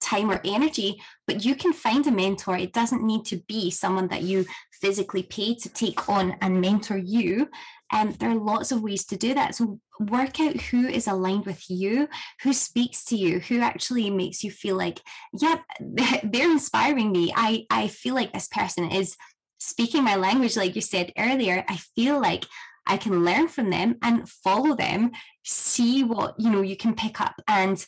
[0.00, 2.56] time or energy, but you can find a mentor.
[2.56, 4.46] It doesn't need to be someone that you
[4.80, 7.48] physically pay to take on and mentor you.
[7.92, 9.54] And um, there are lots of ways to do that.
[9.54, 12.08] So work out who is aligned with you,
[12.42, 15.00] who speaks to you, who actually makes you feel like,
[15.32, 17.32] yeah, they're inspiring me.
[17.36, 19.16] I, I feel like this person is
[19.58, 21.64] speaking my language, like you said earlier.
[21.68, 22.44] I feel like
[22.86, 25.12] I can learn from them and follow them,
[25.44, 27.84] see what you know you can pick up and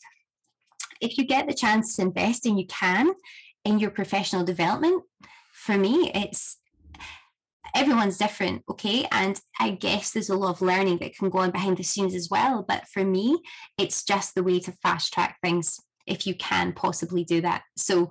[1.00, 3.12] if you get the chance to invest and you can
[3.64, 5.02] in your professional development,
[5.52, 6.58] for me, it's
[7.78, 9.06] everyone's different, okay?
[9.10, 12.14] And I guess there's a lot of learning that can go on behind the scenes
[12.14, 12.64] as well.
[12.66, 13.38] But for me,
[13.78, 17.62] it's just the way to fast track things if you can possibly do that.
[17.76, 18.10] So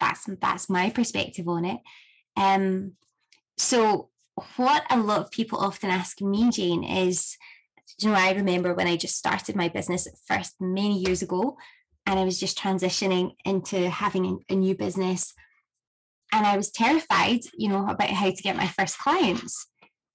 [0.00, 1.80] that's that's my perspective on it.
[2.36, 2.92] Um,
[3.56, 4.10] so
[4.56, 7.36] what a lot of people often ask me, Jane, is
[8.00, 11.56] you know, I remember when I just started my business at first many years ago,
[12.06, 15.32] and I was just transitioning into having a, new business.
[16.32, 19.68] And I was terrified, you know, about how to get my first clients.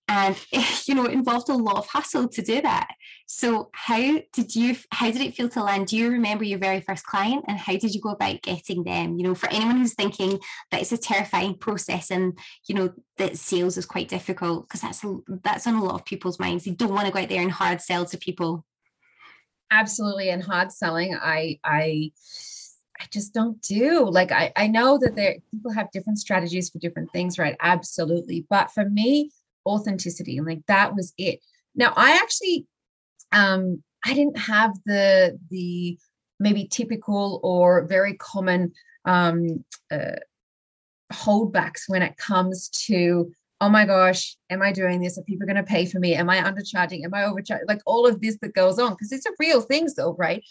[0.08, 0.36] And
[0.88, 2.88] you know, it involved a lot of hustle to do that.
[3.28, 5.88] So how did you how did it feel to land?
[5.88, 9.18] Do you remember your very first client and how did you go about getting them?
[9.18, 10.40] You know, for anyone who's thinking
[10.72, 12.38] that it's a terrifying process and
[12.68, 15.06] you know that sales is quite difficult, because that's
[15.44, 16.66] that's on a lot of people's minds.
[16.66, 18.66] They don't want to go out there and hard sell to people
[19.72, 22.12] absolutely and hard selling i i
[23.00, 26.80] i just don't do like i i know that there people have different strategies for
[26.80, 29.32] different things right absolutely but for me
[29.66, 31.40] authenticity and like that was it
[31.76, 32.66] now i actually
[33.32, 35.98] um i didn't have the the
[36.40, 38.72] maybe typical or very common
[39.06, 40.16] um uh,
[41.12, 43.32] holdbacks when it comes to
[43.62, 45.18] oh my gosh, am I doing this?
[45.18, 46.16] Are people going to pay for me?
[46.16, 47.04] Am I undercharging?
[47.04, 47.68] Am I overcharging?
[47.68, 50.44] Like all of this that goes on because it's a real thing, though, right?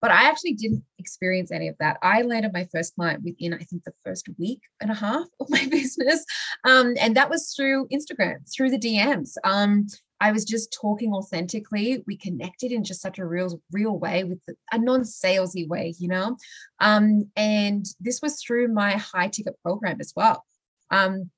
[0.00, 1.98] But I actually didn't experience any of that.
[2.02, 5.48] I landed my first client within, I think, the first week and a half of
[5.48, 6.24] my business.
[6.64, 9.32] Um, and that was through Instagram, through the DMs.
[9.44, 9.86] Um,
[10.20, 12.02] I was just talking authentically.
[12.06, 14.38] We connected in just such a real, real way with
[14.72, 16.36] a non-salesy way, you know.
[16.80, 20.44] Um, and this was through my high ticket program as well.
[20.90, 21.30] Um,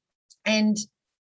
[0.44, 0.76] and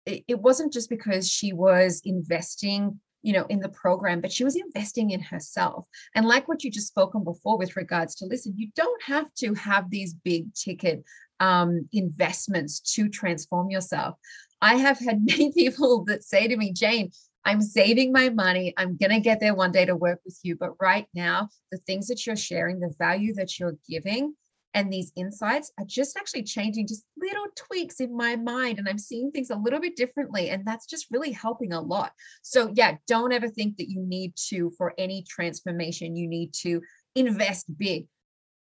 [0.06, 4.56] it wasn't just because she was investing you know in the program but she was
[4.56, 5.86] investing in herself.
[6.14, 9.54] And like what you just spoken before with regards to listen you don't have to
[9.56, 11.04] have these big ticket
[11.40, 14.16] um, investments to transform yourself.
[14.62, 17.12] I have had many people that say to me jane
[17.46, 18.74] i'm saving my money.
[18.78, 20.56] I'm going to get there one day to work with you.
[20.56, 24.36] But right now the things that you're sharing the value that you're giving
[24.76, 29.00] and these insights are just actually changing just little tweaks in my mind and i'm
[29.00, 32.12] seeing things a little bit differently and that's just really helping a lot
[32.44, 36.82] so yeah don't ever think that you need to for any transformation you need to
[37.16, 38.06] invest big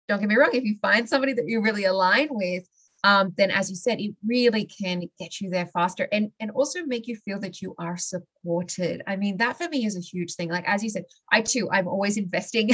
[0.07, 2.67] don't get me wrong if you find somebody that you really align with
[3.05, 6.85] um, then as you said, it really can get you there faster and, and also
[6.85, 9.03] make you feel that you are supported.
[9.05, 10.49] I mean, that for me is a huge thing.
[10.49, 12.67] Like, as you said, I too, I'm always investing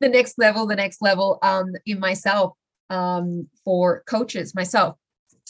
[0.00, 2.52] the next level, the next level um, in myself
[2.92, 4.96] um, for coaches, myself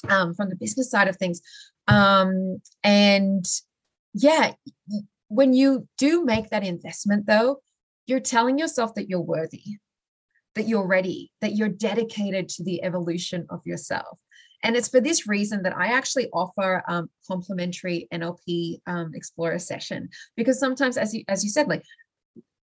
[0.09, 1.41] um, from the business side of things.
[1.89, 3.45] Um, and
[4.15, 4.53] yeah,
[5.29, 7.61] when you do make that investment though,
[8.07, 9.79] you're telling yourself that you're worthy
[10.55, 14.19] that you're ready, that you're dedicated to the evolution of yourself.
[14.65, 20.09] And it's for this reason that I actually offer um, complimentary NLP um, Explorer session
[20.37, 21.83] because sometimes, as you as you said, like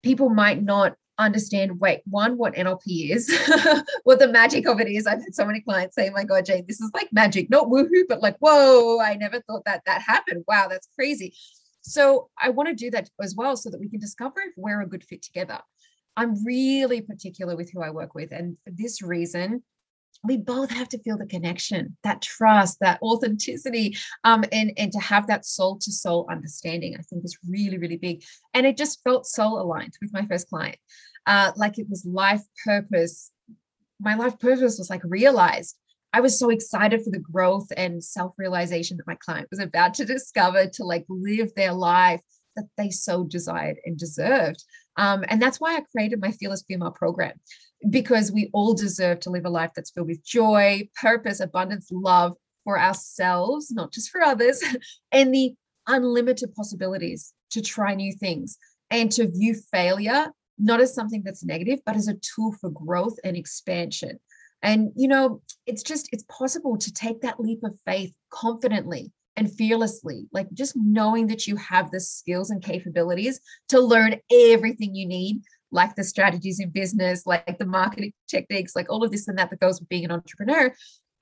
[0.02, 1.80] people might not understand.
[1.80, 3.32] Wait, one, what NLP is,
[4.04, 5.06] what the magic of it is.
[5.06, 7.68] I've had so many clients say, oh "My God, Jane, this is like magic, not
[7.68, 9.00] woohoo, but like whoa!
[9.00, 10.44] I never thought that that happened.
[10.48, 11.34] Wow, that's crazy."
[11.82, 14.80] So I want to do that as well, so that we can discover if we're
[14.80, 15.60] a good fit together.
[16.16, 18.32] I'm really particular with who I work with.
[18.32, 19.62] And for this reason,
[20.22, 24.98] we both have to feel the connection, that trust, that authenticity, um, and, and to
[25.00, 28.22] have that soul to soul understanding, I think is really, really big.
[28.54, 30.76] And it just felt soul aligned with my first client.
[31.26, 33.30] Uh, like it was life purpose.
[34.00, 35.76] My life purpose was like realized.
[36.12, 39.94] I was so excited for the growth and self realization that my client was about
[39.94, 42.20] to discover to like live their life
[42.56, 44.62] that they so desired and deserved.
[44.96, 47.34] Um, and that's why I created my Fearless Female program,
[47.90, 52.34] because we all deserve to live a life that's filled with joy, purpose, abundance, love
[52.64, 54.62] for ourselves, not just for others,
[55.12, 55.54] and the
[55.86, 58.56] unlimited possibilities to try new things
[58.90, 63.16] and to view failure not as something that's negative, but as a tool for growth
[63.24, 64.18] and expansion.
[64.62, 69.52] And, you know, it's just, it's possible to take that leap of faith confidently and
[69.52, 75.06] fearlessly, like just knowing that you have the skills and capabilities to learn everything you
[75.06, 75.42] need,
[75.74, 79.50] like the strategies in business, like the marketing techniques, like all of this and that
[79.50, 80.72] that goes with being an entrepreneur.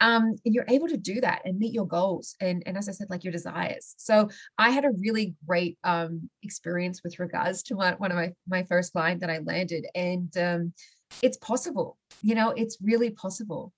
[0.00, 2.92] Um, and you're able to do that and meet your goals and, and as I
[2.92, 3.94] said, like your desires.
[3.98, 4.28] So
[4.58, 8.64] I had a really great um, experience with regards to my, one of my my
[8.64, 10.72] first client that I landed, and um,
[11.22, 11.98] it's possible.
[12.20, 13.72] You know, it's really possible.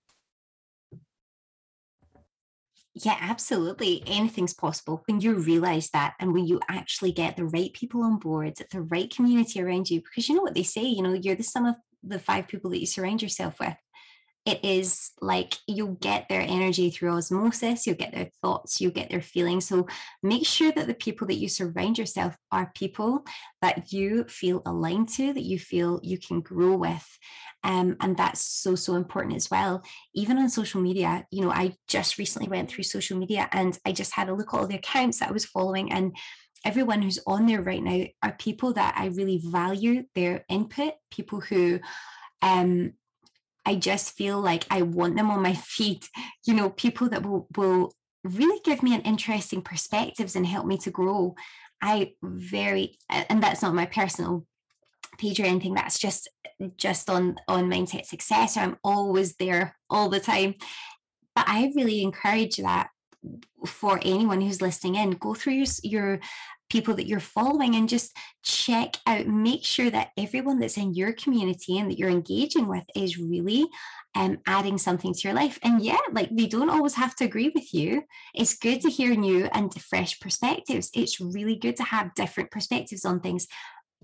[2.95, 4.03] Yeah, absolutely.
[4.07, 8.19] Anything's possible when you realize that and when you actually get the right people on
[8.19, 10.01] board, the right community around you.
[10.01, 11.75] Because you know what they say, you know, you're the sum of
[12.05, 13.75] the five people that you surround yourself with
[14.47, 19.09] it is like you'll get their energy through osmosis, you'll get their thoughts, you'll get
[19.09, 19.67] their feelings.
[19.67, 19.87] So
[20.23, 23.25] make sure that the people that you surround yourself are people
[23.63, 27.19] that you feel aligned to, that you feel you can grow with.
[27.63, 29.83] Um, and that's so, so important as well.
[30.15, 33.93] Even on social media, you know, I just recently went through social media and I
[33.93, 36.15] just had a look at all the accounts that I was following and
[36.67, 41.41] everyone who's on there right now are people that I really value their input, people
[41.41, 41.81] who
[42.43, 42.93] um,
[43.67, 46.09] I just feel like I want them on my feet,
[46.47, 50.79] you know, people that will will really give me an interesting perspectives and help me
[50.79, 51.35] to grow.
[51.83, 54.47] I very and that's not my personal
[55.19, 56.29] page or anything that's just
[56.77, 58.57] just on on mindset success.
[58.57, 60.55] I'm always there all the time.
[61.35, 62.91] But i really encourage that
[63.67, 66.21] for anyone who's listening in go through your, your
[66.71, 71.13] people that you're following and just check out, make sure that everyone that's in your
[71.13, 73.67] community and that you're engaging with is really
[74.15, 75.59] um, adding something to your life.
[75.63, 78.03] And yeah, like they don't always have to agree with you.
[78.35, 80.91] It's good to hear new and fresh perspectives.
[80.95, 83.47] It's really good to have different perspectives on things,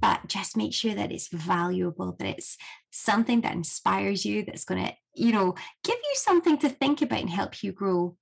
[0.00, 2.56] but just make sure that it's valuable, that it's
[2.90, 5.54] something that inspires you, that's going to, you know,
[5.84, 8.16] give you something to think about and help you grow.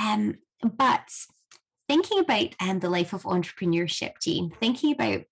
[0.00, 1.08] Um, but
[1.88, 5.22] thinking about um, the life of entrepreneurship, Jane, thinking about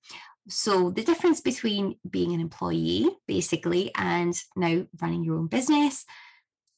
[0.49, 6.05] so the difference between being an employee, basically, and now running your own business.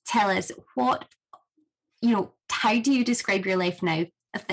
[0.06, 1.04] Tell us what,
[2.00, 4.06] you know, how do you describe your life now?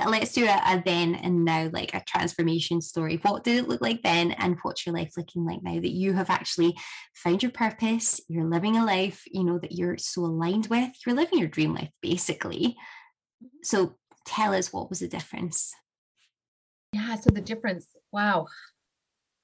[0.05, 3.19] Let's do a, a then and now, like a transformation story.
[3.21, 6.13] What did it look like then, and what's your life looking like now that you
[6.13, 6.75] have actually
[7.13, 8.19] found your purpose?
[8.27, 10.91] You're living a life, you know, that you're so aligned with.
[11.05, 12.75] You're living your dream life, basically.
[13.63, 13.95] So
[14.25, 15.73] tell us what was the difference.
[16.93, 18.47] Yeah, so the difference, wow.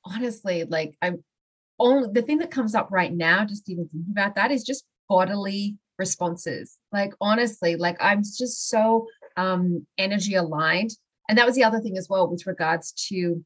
[0.03, 1.23] Honestly, like I'm
[1.79, 4.86] only the thing that comes up right now, just even thinking about that, is just
[5.09, 6.77] bodily responses.
[6.91, 9.07] Like honestly, like I'm just so
[9.38, 10.91] um energy aligned.
[11.29, 13.43] And that was the other thing as well with regards to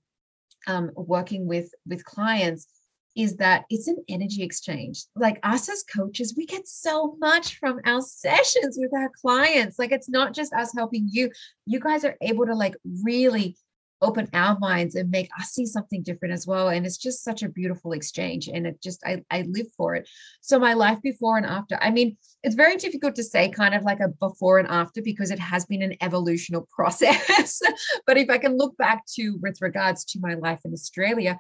[0.68, 2.68] um working with with clients
[3.16, 5.04] is that it's an energy exchange.
[5.16, 9.80] Like us as coaches, we get so much from our sessions with our clients.
[9.80, 11.32] Like it's not just us helping you.
[11.66, 13.58] You guys are able to like really
[14.02, 16.70] open our minds and make us see something different as well.
[16.70, 18.48] And it's just such a beautiful exchange.
[18.48, 20.08] And it just, I, I live for it.
[20.42, 23.84] So my life before and after, I mean, it's very difficult to say kind of
[23.84, 27.62] like a before and after because it has been an evolutional process.
[28.06, 31.40] but if I can look back to with regards to my life in Australia,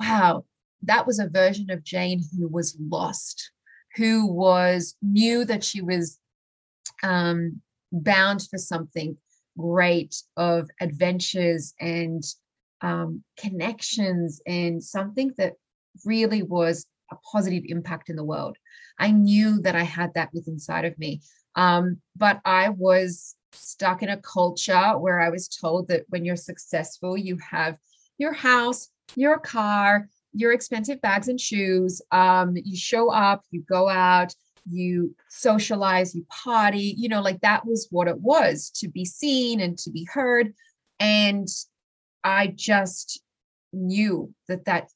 [0.00, 0.44] wow,
[0.82, 3.50] that was a version of Jane who was lost,
[3.96, 6.18] who was knew that she was
[7.02, 7.60] um,
[7.92, 9.16] bound for something
[9.58, 12.22] great of adventures and
[12.82, 15.54] um, connections and something that
[16.04, 18.56] really was a positive impact in the world.
[18.98, 21.20] I knew that I had that within inside of me.
[21.54, 26.36] Um, but I was stuck in a culture where I was told that when you're
[26.36, 27.76] successful, you have
[28.18, 32.02] your house, your car, your expensive bags and shoes.
[32.12, 34.34] Um, you show up, you go out,
[34.68, 39.60] you socialize, you party, you know, like that was what it was to be seen
[39.60, 40.52] and to be heard.
[41.00, 41.48] And
[42.22, 43.22] I just
[43.72, 44.90] knew that that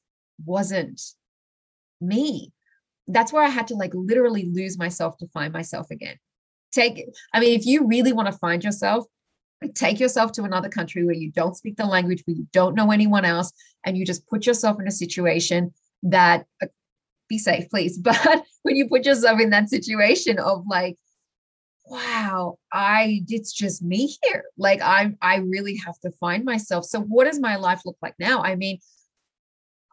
[0.45, 1.01] wasn't
[1.99, 2.51] me.
[3.07, 6.17] That's where I had to like literally lose myself to find myself again.
[6.71, 9.05] Take, I mean, if you really want to find yourself,
[9.69, 12.91] take yourself to another country where you don't speak the language, where you don't know
[12.91, 13.51] anyone else,
[13.85, 16.67] and you just put yourself in a situation that uh,
[17.29, 17.97] be safe, please.
[18.01, 20.97] But when you put yourself in that situation of like,
[21.85, 24.43] wow, I it's just me here.
[24.57, 26.85] Like I I really have to find myself.
[26.85, 28.41] So what does my life look like now?
[28.41, 28.79] I mean,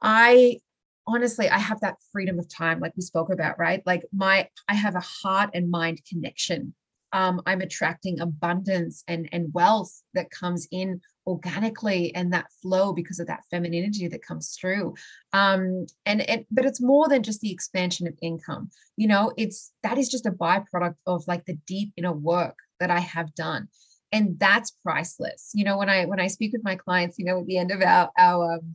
[0.02, 0.58] I
[1.06, 3.82] honestly I have that freedom of time like we spoke about, right?
[3.86, 6.74] Like my I have a heart and mind connection
[7.12, 13.18] um, I'm attracting abundance and, and wealth that comes in organically and that flow because
[13.20, 14.94] of that femininity that comes through.
[15.34, 18.70] Um and it but it's more than just the expansion of income.
[18.96, 22.90] You know it's that is just a byproduct of like the deep inner work that
[22.90, 23.68] i have done.
[24.10, 25.50] And that's priceless.
[25.52, 27.72] You know when i when i speak with my clients you know at the end
[27.72, 28.74] of our our um,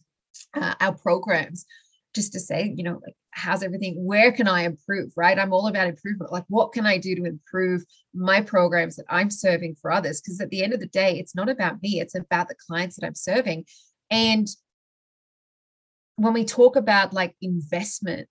[0.53, 1.65] uh, our programs
[2.13, 4.05] just to say, you know, like, how's everything?
[4.05, 5.11] Where can I improve?
[5.15, 5.37] Right.
[5.37, 6.31] I'm all about improvement.
[6.31, 7.83] Like, what can I do to improve
[8.13, 10.21] my programs that I'm serving for others?
[10.21, 12.95] Because at the end of the day, it's not about me, it's about the clients
[12.97, 13.65] that I'm serving.
[14.11, 14.47] And
[16.15, 18.27] when we talk about like investment,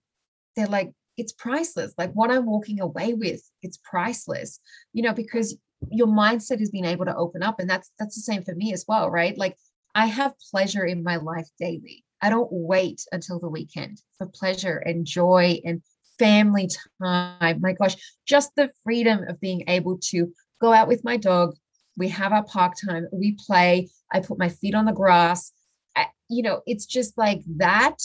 [0.54, 1.92] they're like, it's priceless.
[1.98, 4.60] Like what I'm walking away with, it's priceless,
[4.92, 5.56] you know, because
[5.90, 7.58] your mindset has been able to open up.
[7.58, 9.36] And that's that's the same for me as well, right?
[9.36, 9.56] Like
[9.94, 12.04] I have pleasure in my life daily.
[12.22, 15.82] I don't wait until the weekend for pleasure and joy and
[16.18, 16.70] family
[17.02, 17.60] time.
[17.60, 17.96] My gosh,
[18.26, 21.56] just the freedom of being able to go out with my dog.
[21.98, 23.90] We have our park time, we play.
[24.12, 25.52] I put my feet on the grass.
[25.96, 27.98] I, you know, it's just like that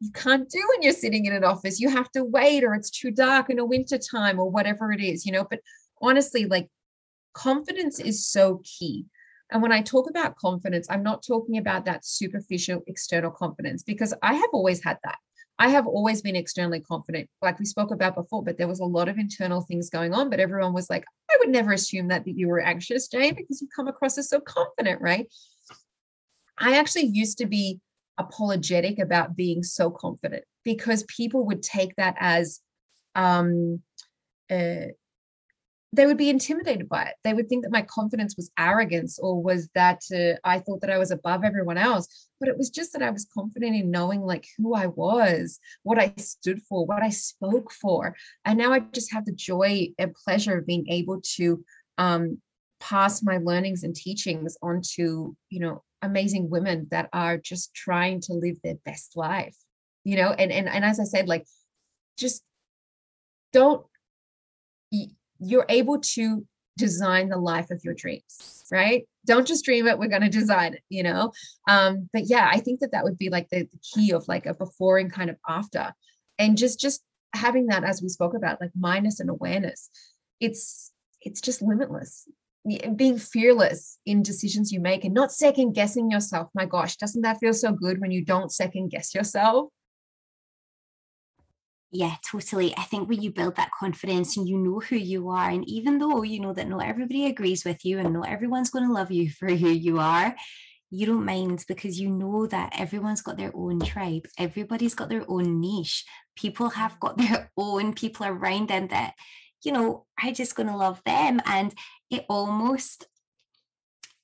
[0.00, 1.80] you can't do when you're sitting in an office.
[1.80, 5.00] You have to wait, or it's too dark in a winter time, or whatever it
[5.00, 5.44] is, you know.
[5.48, 5.60] But
[6.00, 6.68] honestly, like
[7.32, 9.06] confidence is so key.
[9.50, 14.12] And when I talk about confidence, I'm not talking about that superficial external confidence because
[14.22, 15.18] I have always had that.
[15.60, 18.84] I have always been externally confident, like we spoke about before, but there was a
[18.84, 20.30] lot of internal things going on.
[20.30, 23.60] But everyone was like, I would never assume that, that you were anxious, Jane, because
[23.60, 25.26] you come across as so confident, right?
[26.58, 27.80] I actually used to be
[28.18, 32.60] apologetic about being so confident because people would take that as
[33.14, 33.82] um,
[34.50, 34.86] uh,
[35.92, 37.14] they would be intimidated by it.
[37.24, 40.90] They would think that my confidence was arrogance or was that uh, I thought that
[40.90, 42.28] I was above everyone else.
[42.38, 45.98] But it was just that I was confident in knowing like who I was, what
[45.98, 48.14] I stood for, what I spoke for.
[48.44, 51.64] And now I just have the joy and pleasure of being able to
[51.96, 52.40] um,
[52.80, 58.20] pass my learnings and teachings on to, you know, amazing women that are just trying
[58.20, 59.56] to live their best life,
[60.04, 61.46] you know, and, and, and as I said, like,
[62.18, 62.42] just
[63.52, 63.84] don't
[65.38, 69.08] you're able to design the life of your dreams right?
[69.26, 71.32] Don't just dream it we're going to design it you know?
[71.68, 74.46] Um but yeah i think that that would be like the, the key of like
[74.46, 75.92] a before and kind of after.
[76.38, 77.02] And just just
[77.34, 78.70] having that as we spoke about like
[79.20, 79.90] and awareness
[80.40, 82.28] it's it's just limitless.
[82.96, 86.48] Being fearless in decisions you make and not second guessing yourself.
[86.54, 89.70] My gosh doesn't that feel so good when you don't second guess yourself
[91.90, 92.76] yeah, totally.
[92.76, 95.98] I think when you build that confidence and you know who you are, and even
[95.98, 99.10] though you know that not everybody agrees with you and not everyone's going to love
[99.10, 100.34] you for who you are,
[100.90, 105.24] you don't mind because you know that everyone's got their own tribe, everybody's got their
[105.28, 106.04] own niche.
[106.36, 109.14] People have got their own people around them that,
[109.64, 111.40] you know, are just going to love them.
[111.46, 111.74] And
[112.10, 113.06] it almost,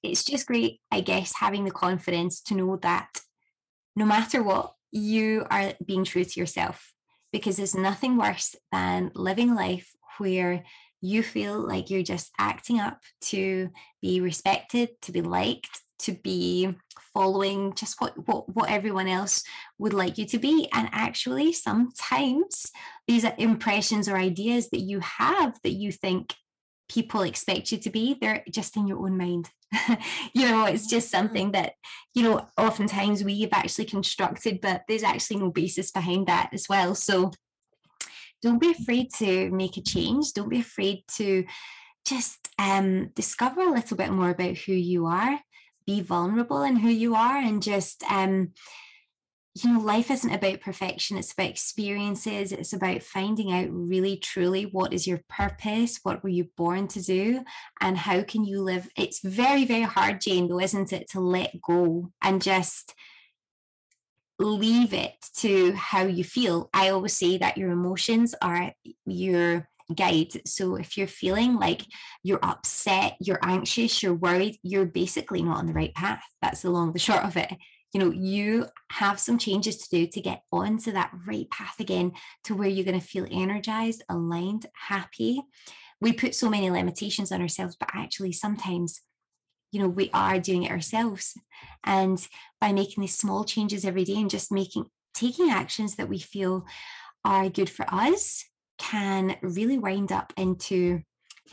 [0.03, 3.09] it's just great, I guess, having the confidence to know that
[3.97, 6.94] no matter what, you are being true to yourself
[7.35, 10.63] because there's nothing worse than living life where
[11.01, 13.71] you feel like you're just acting up to
[14.01, 16.73] be respected, to be liked, to be
[17.13, 19.43] following just what, what what everyone else
[19.79, 20.69] would like you to be.
[20.73, 22.71] And actually sometimes
[23.09, 26.37] these are impressions or ideas that you have that you think
[26.89, 29.51] people expect you to be they're just in your own mind.
[30.35, 31.27] You know it's just mm-hmm.
[31.27, 31.75] something that
[32.15, 36.95] you know oftentimes we've actually constructed but there's actually no basis behind that as well.
[36.95, 37.33] So
[38.43, 40.33] don't be afraid to make a change.
[40.35, 41.45] Don't be afraid to
[42.05, 45.41] just um, discover a little bit more about who you are.
[45.87, 48.53] Be vulnerable in who you are and just um,
[49.55, 54.65] you know life isn't about perfection it's about experiences it's about finding out really truly
[54.65, 57.45] what is your purpose what were you born to do
[57.81, 61.61] and how can you live it's very very hard jane though isn't it to let
[61.63, 62.95] go and just
[64.39, 66.69] leave it to how you feel.
[66.73, 68.73] I always say that your emotions are
[69.07, 71.83] your guide so if you're feeling like
[72.23, 76.23] you're upset you're anxious you're worried you're basically not on the right path.
[76.41, 77.53] That's the long the short of it
[77.95, 82.13] you know you have some changes to do to get onto that right path again
[82.43, 85.41] to where you're going to feel energized aligned happy.
[86.01, 89.01] We put so many limitations on ourselves but actually sometimes
[89.71, 91.35] you know we are doing it ourselves.
[91.85, 92.27] And
[92.61, 96.67] by making these small changes every day and just making taking actions that we feel
[97.25, 98.45] are good for us
[98.77, 101.01] can really wind up into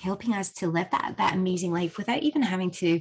[0.02, 3.00] helping us to live that that amazing life without even having to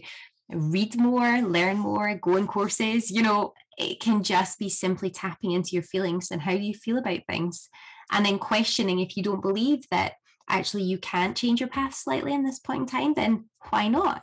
[0.53, 3.11] read more, learn more, go on courses.
[3.11, 6.99] You know, it can just be simply tapping into your feelings and how you feel
[6.99, 7.69] about things.
[8.13, 10.15] And then questioning if you don't believe that
[10.49, 14.23] actually you can't change your path slightly in this point in time, then why not?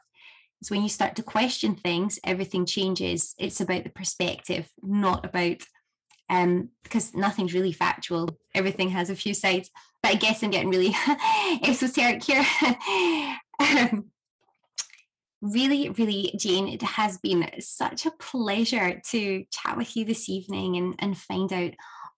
[0.61, 3.33] It's when you start to question things, everything changes.
[3.37, 5.57] It's about the perspective, not about
[6.29, 8.37] um because nothing's really factual.
[8.53, 9.69] Everything has a few sides.
[10.03, 10.95] But I guess I'm getting really
[11.63, 12.45] esoteric here.
[13.59, 14.11] um,
[15.41, 20.77] really, really, Jane, it has been such a pleasure to chat with you this evening
[20.77, 21.71] and, and find out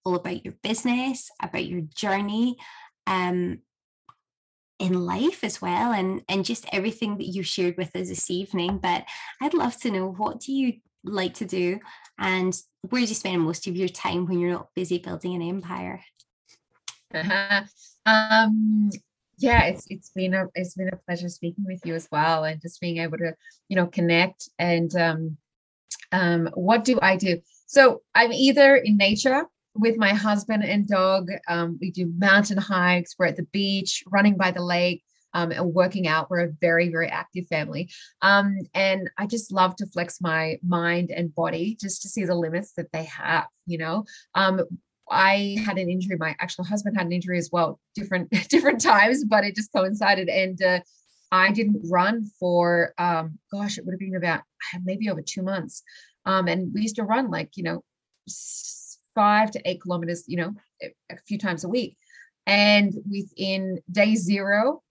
[0.06, 2.58] all about your business, about your journey
[3.08, 3.60] um,
[4.80, 8.78] in life as well, and, and just everything that you shared with us this evening.
[8.78, 9.06] But
[9.42, 11.80] I'd love to know what do you like to do
[12.18, 12.58] and
[12.90, 16.02] where do you spend most of your time when you're not busy building an empire?
[17.14, 17.64] Uh-huh.
[18.06, 18.90] Um,
[19.40, 22.62] yeah it's it's been a it's been a pleasure speaking with you as well and
[22.62, 23.34] just being able to
[23.68, 25.38] you know connect and um
[26.12, 27.40] um what do i do?
[27.66, 33.16] So i'm either in nature with my husband and dog um, we do mountain hikes
[33.18, 36.90] we're at the beach running by the lake um, and working out we're a very
[36.90, 37.90] very active family
[38.22, 42.36] um, and i just love to flex my mind and body just to see the
[42.36, 44.04] limits that they have you know
[44.36, 44.62] um,
[45.10, 46.18] I had an injury.
[46.18, 50.30] My actual husband had an injury as well, different different times, but it just coincided.
[50.30, 50.80] And uh,
[51.32, 54.42] I didn't run for, um, gosh, it would have been about
[54.84, 55.84] maybe over two months.
[56.26, 57.84] Um, and we used to run like you know
[59.16, 61.98] five to eight kilometers, you know, a few times a week.
[62.46, 64.82] And within day zero,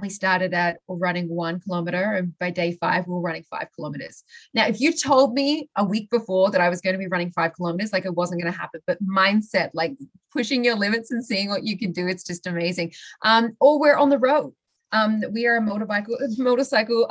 [0.00, 4.24] we started at running one kilometer and by day five we were running five kilometers.
[4.54, 7.32] Now if you told me a week before that i was going to be running
[7.32, 8.80] five kilometers like it wasn't going to happen.
[8.86, 9.96] But mindset like
[10.32, 12.92] pushing your limits and seeing what you can do it's just amazing.
[13.22, 14.52] Um, or we're on the road.
[14.92, 16.06] Um, we are a motorbike
[16.38, 17.08] motorcycle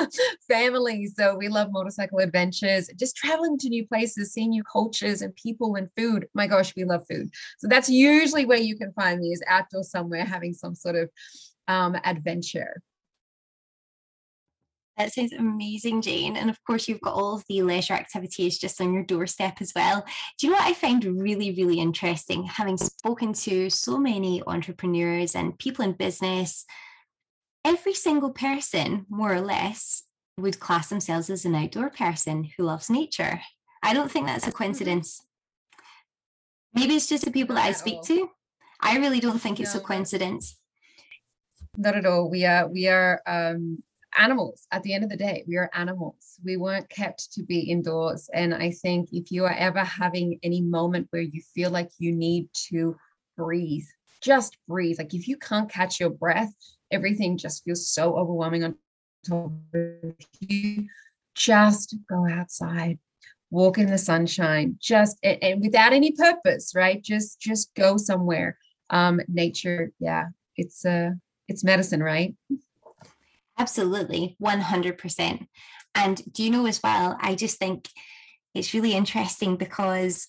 [0.48, 2.90] family so we love motorcycle adventures.
[2.96, 6.26] Just traveling to new places seeing new cultures and people and food.
[6.34, 7.30] My gosh we love food.
[7.58, 11.08] So that's usually where you can find me is outdoor somewhere having some sort of
[11.68, 12.82] um, adventure.
[14.98, 16.36] That sounds amazing, Jane.
[16.36, 19.72] And of course, you've got all of the leisure activities just on your doorstep as
[19.74, 20.04] well.
[20.38, 22.44] Do you know what I find really, really interesting?
[22.44, 26.66] Having spoken to so many entrepreneurs and people in business,
[27.64, 30.04] every single person, more or less,
[30.38, 33.40] would class themselves as an outdoor person who loves nature.
[33.82, 35.20] I don't think that's a coincidence.
[36.74, 38.30] Maybe it's just the people that I speak to.
[38.80, 40.56] I really don't think it's a coincidence
[41.76, 42.30] not at all.
[42.30, 43.82] We are we are um,
[44.18, 44.66] animals.
[44.70, 46.38] At the end of the day, we are animals.
[46.44, 48.28] We weren't kept to be indoors.
[48.32, 52.12] And I think if you are ever having any moment where you feel like you
[52.12, 52.96] need to
[53.36, 53.86] breathe,
[54.20, 54.98] just breathe.
[54.98, 56.52] Like if you can't catch your breath,
[56.90, 58.74] everything just feels so overwhelming on
[59.26, 60.86] top of you.
[61.34, 62.98] Just go outside,
[63.50, 67.02] walk in the sunshine, just and, without any purpose, right?
[67.02, 68.58] Just just go somewhere.
[68.90, 70.26] Um, nature, yeah,
[70.58, 71.14] it's a
[71.52, 72.34] it's medicine, right?
[73.58, 75.46] Absolutely, 100%.
[75.94, 77.88] And do you know as well, I just think
[78.54, 80.28] it's really interesting because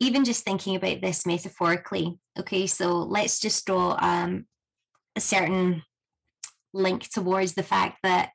[0.00, 4.46] even just thinking about this metaphorically, okay, so let's just draw um,
[5.16, 5.82] a certain
[6.72, 8.30] link towards the fact that,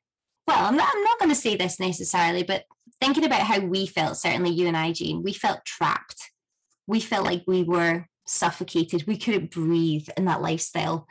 [0.46, 2.64] well, I'm not, I'm not going to say this necessarily, but
[3.00, 6.30] thinking about how we felt, certainly you and I, Jane, we felt trapped.
[6.86, 9.06] We felt like we were suffocated.
[9.06, 11.06] We couldn't breathe in that lifestyle.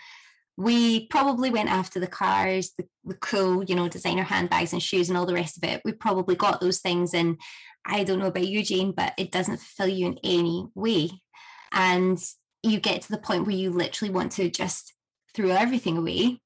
[0.56, 5.10] We probably went after the cars, the, the cool, you know, designer handbags and shoes
[5.10, 5.82] and all the rest of it.
[5.84, 7.14] We probably got those things.
[7.14, 7.40] And
[7.86, 11.10] I don't know about you, Jane, but it doesn't fulfill you in any way.
[11.72, 12.24] And
[12.62, 14.94] you get to the point where you literally want to just
[15.34, 16.40] throw everything away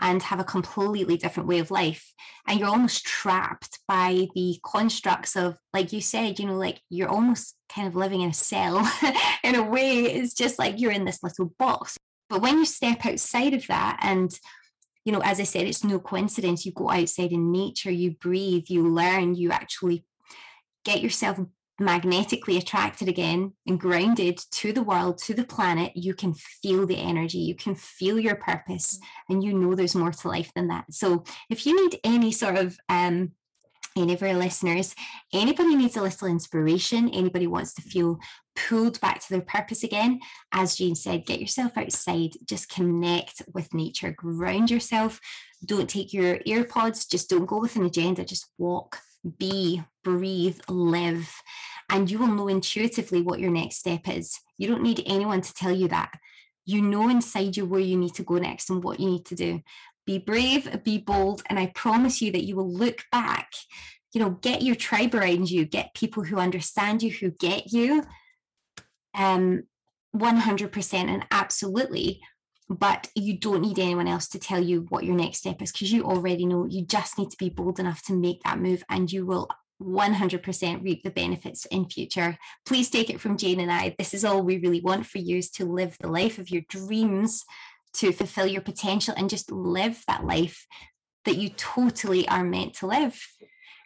[0.00, 2.12] and have a completely different way of life.
[2.46, 7.08] And you're almost trapped by the constructs of, like you said, you know, like you're
[7.08, 8.78] almost kind of living in a cell
[9.44, 10.00] in a way.
[10.02, 11.96] It's just like you're in this little box.
[12.28, 14.36] But when you step outside of that, and
[15.04, 16.64] you know, as I said, it's no coincidence.
[16.64, 20.04] You go outside in nature, you breathe, you learn, you actually
[20.84, 21.38] get yourself
[21.78, 26.98] magnetically attracted again and grounded to the world, to the planet, you can feel the
[26.98, 28.98] energy, you can feel your purpose,
[29.28, 30.84] and you know there's more to life than that.
[30.90, 33.32] So, if you need any sort of um,
[33.96, 34.94] any of our listeners,
[35.32, 38.18] anybody needs a little inspiration, anybody wants to feel
[38.56, 40.20] pulled back to their purpose again,
[40.52, 45.20] as Jane said, get yourself outside, just connect with nature, ground yourself.
[45.64, 48.98] Don't take your earpods, just don't go with an agenda, just walk
[49.38, 51.34] be, breathe, live,
[51.90, 54.38] and you will know intuitively what your next step is.
[54.58, 56.12] You don't need anyone to tell you that.
[56.66, 59.34] You know inside you where you need to go next and what you need to
[59.34, 59.60] do.
[60.06, 63.50] Be brave, be bold, and I promise you that you will look back.
[64.12, 68.04] You know, get your tribe around you, get people who understand you, who get you.
[69.14, 69.64] Um,
[70.14, 72.20] 100% and absolutely
[72.68, 75.92] but you don't need anyone else to tell you what your next step is because
[75.92, 79.12] you already know you just need to be bold enough to make that move and
[79.12, 79.48] you will
[79.82, 82.38] 100% reap the benefits in future.
[82.64, 85.38] Please take it from jane and i this is all we really want for you
[85.38, 87.44] is to live the life of your dreams
[87.94, 90.66] to fulfill your potential and just live that life
[91.24, 93.20] that you totally are meant to live.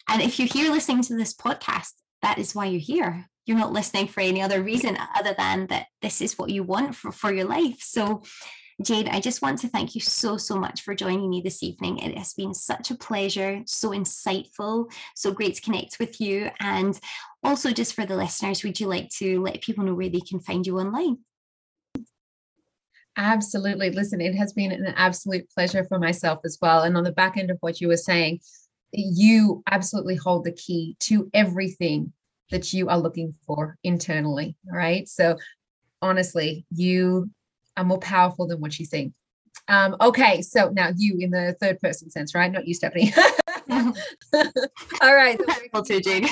[0.09, 3.27] And if you're here listening to this podcast that is why you're here.
[3.47, 6.95] You're not listening for any other reason other than that this is what you want
[6.95, 7.81] for, for your life.
[7.81, 8.23] So
[8.81, 11.99] Jade, I just want to thank you so, so much for joining me this evening.
[11.99, 16.51] It has been such a pleasure, so insightful, so great to connect with you.
[16.61, 16.99] And
[17.43, 20.39] also, just for the listeners, would you like to let people know where they can
[20.39, 21.19] find you online?
[23.17, 23.91] Absolutely.
[23.91, 26.85] Listen, it has been an absolute pleasure for myself as well.
[26.85, 28.39] And on the back end of what you were saying,
[28.93, 32.13] you absolutely hold the key to everything
[32.53, 34.57] that you are looking for internally.
[34.71, 35.09] All right.
[35.09, 35.37] So
[36.01, 37.29] honestly, you
[37.79, 39.15] are more powerful than what you think.
[39.69, 42.51] Um, okay, so now you in the third person sense, right?
[42.51, 43.13] Not you, Stephanie.
[45.03, 45.41] All right.
[45.75, 46.27] So too, Jane.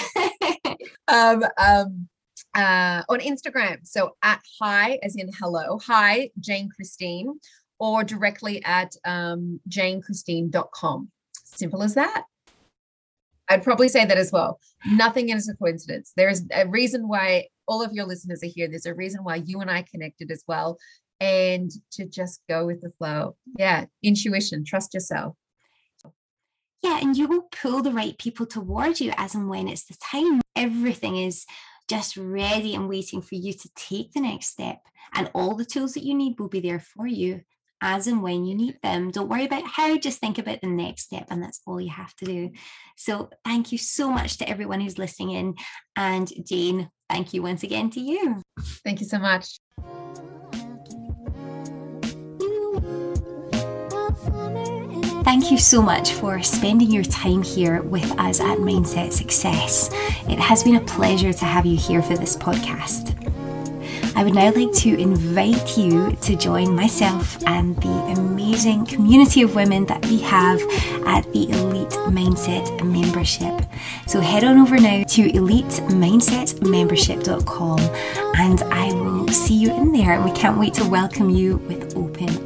[1.08, 2.08] um, um,
[2.54, 7.38] uh, on Instagram, so at hi, as in hello, hi, Jane Christine,
[7.78, 11.10] or directly at um, janechristine.com.
[11.44, 12.24] Simple as that.
[13.48, 14.58] I'd probably say that as well.
[14.86, 16.12] Nothing is a coincidence.
[16.16, 18.68] There is a reason why all of your listeners are here.
[18.68, 20.78] There's a reason why you and I connected as well
[21.20, 23.36] and to just go with the flow.
[23.58, 25.34] Yeah, intuition, trust yourself.
[26.82, 29.96] Yeah, and you will pull the right people towards you as and when it's the
[30.00, 30.40] time.
[30.54, 31.44] Everything is
[31.88, 34.80] just ready and waiting for you to take the next step.
[35.14, 37.42] And all the tools that you need will be there for you
[37.80, 39.10] as and when you need them.
[39.10, 42.14] Don't worry about how, just think about the next step, and that's all you have
[42.16, 42.50] to do.
[42.96, 45.54] So, thank you so much to everyone who's listening in.
[45.94, 48.42] And Jane, thank you once again to you.
[48.84, 49.58] Thank you so much.
[55.38, 59.90] Thank you so much for spending your time here with us at Mindset Success.
[60.30, 63.12] It has been a pleasure to have you here for this podcast.
[64.16, 69.54] I would now like to invite you to join myself and the amazing community of
[69.54, 70.58] women that we have
[71.06, 73.60] at the Elite Mindset membership.
[74.06, 77.80] So head on over now to elitemindsetmembership.com
[78.38, 80.14] and I will see you in there.
[80.14, 82.45] And we can't wait to welcome you with open.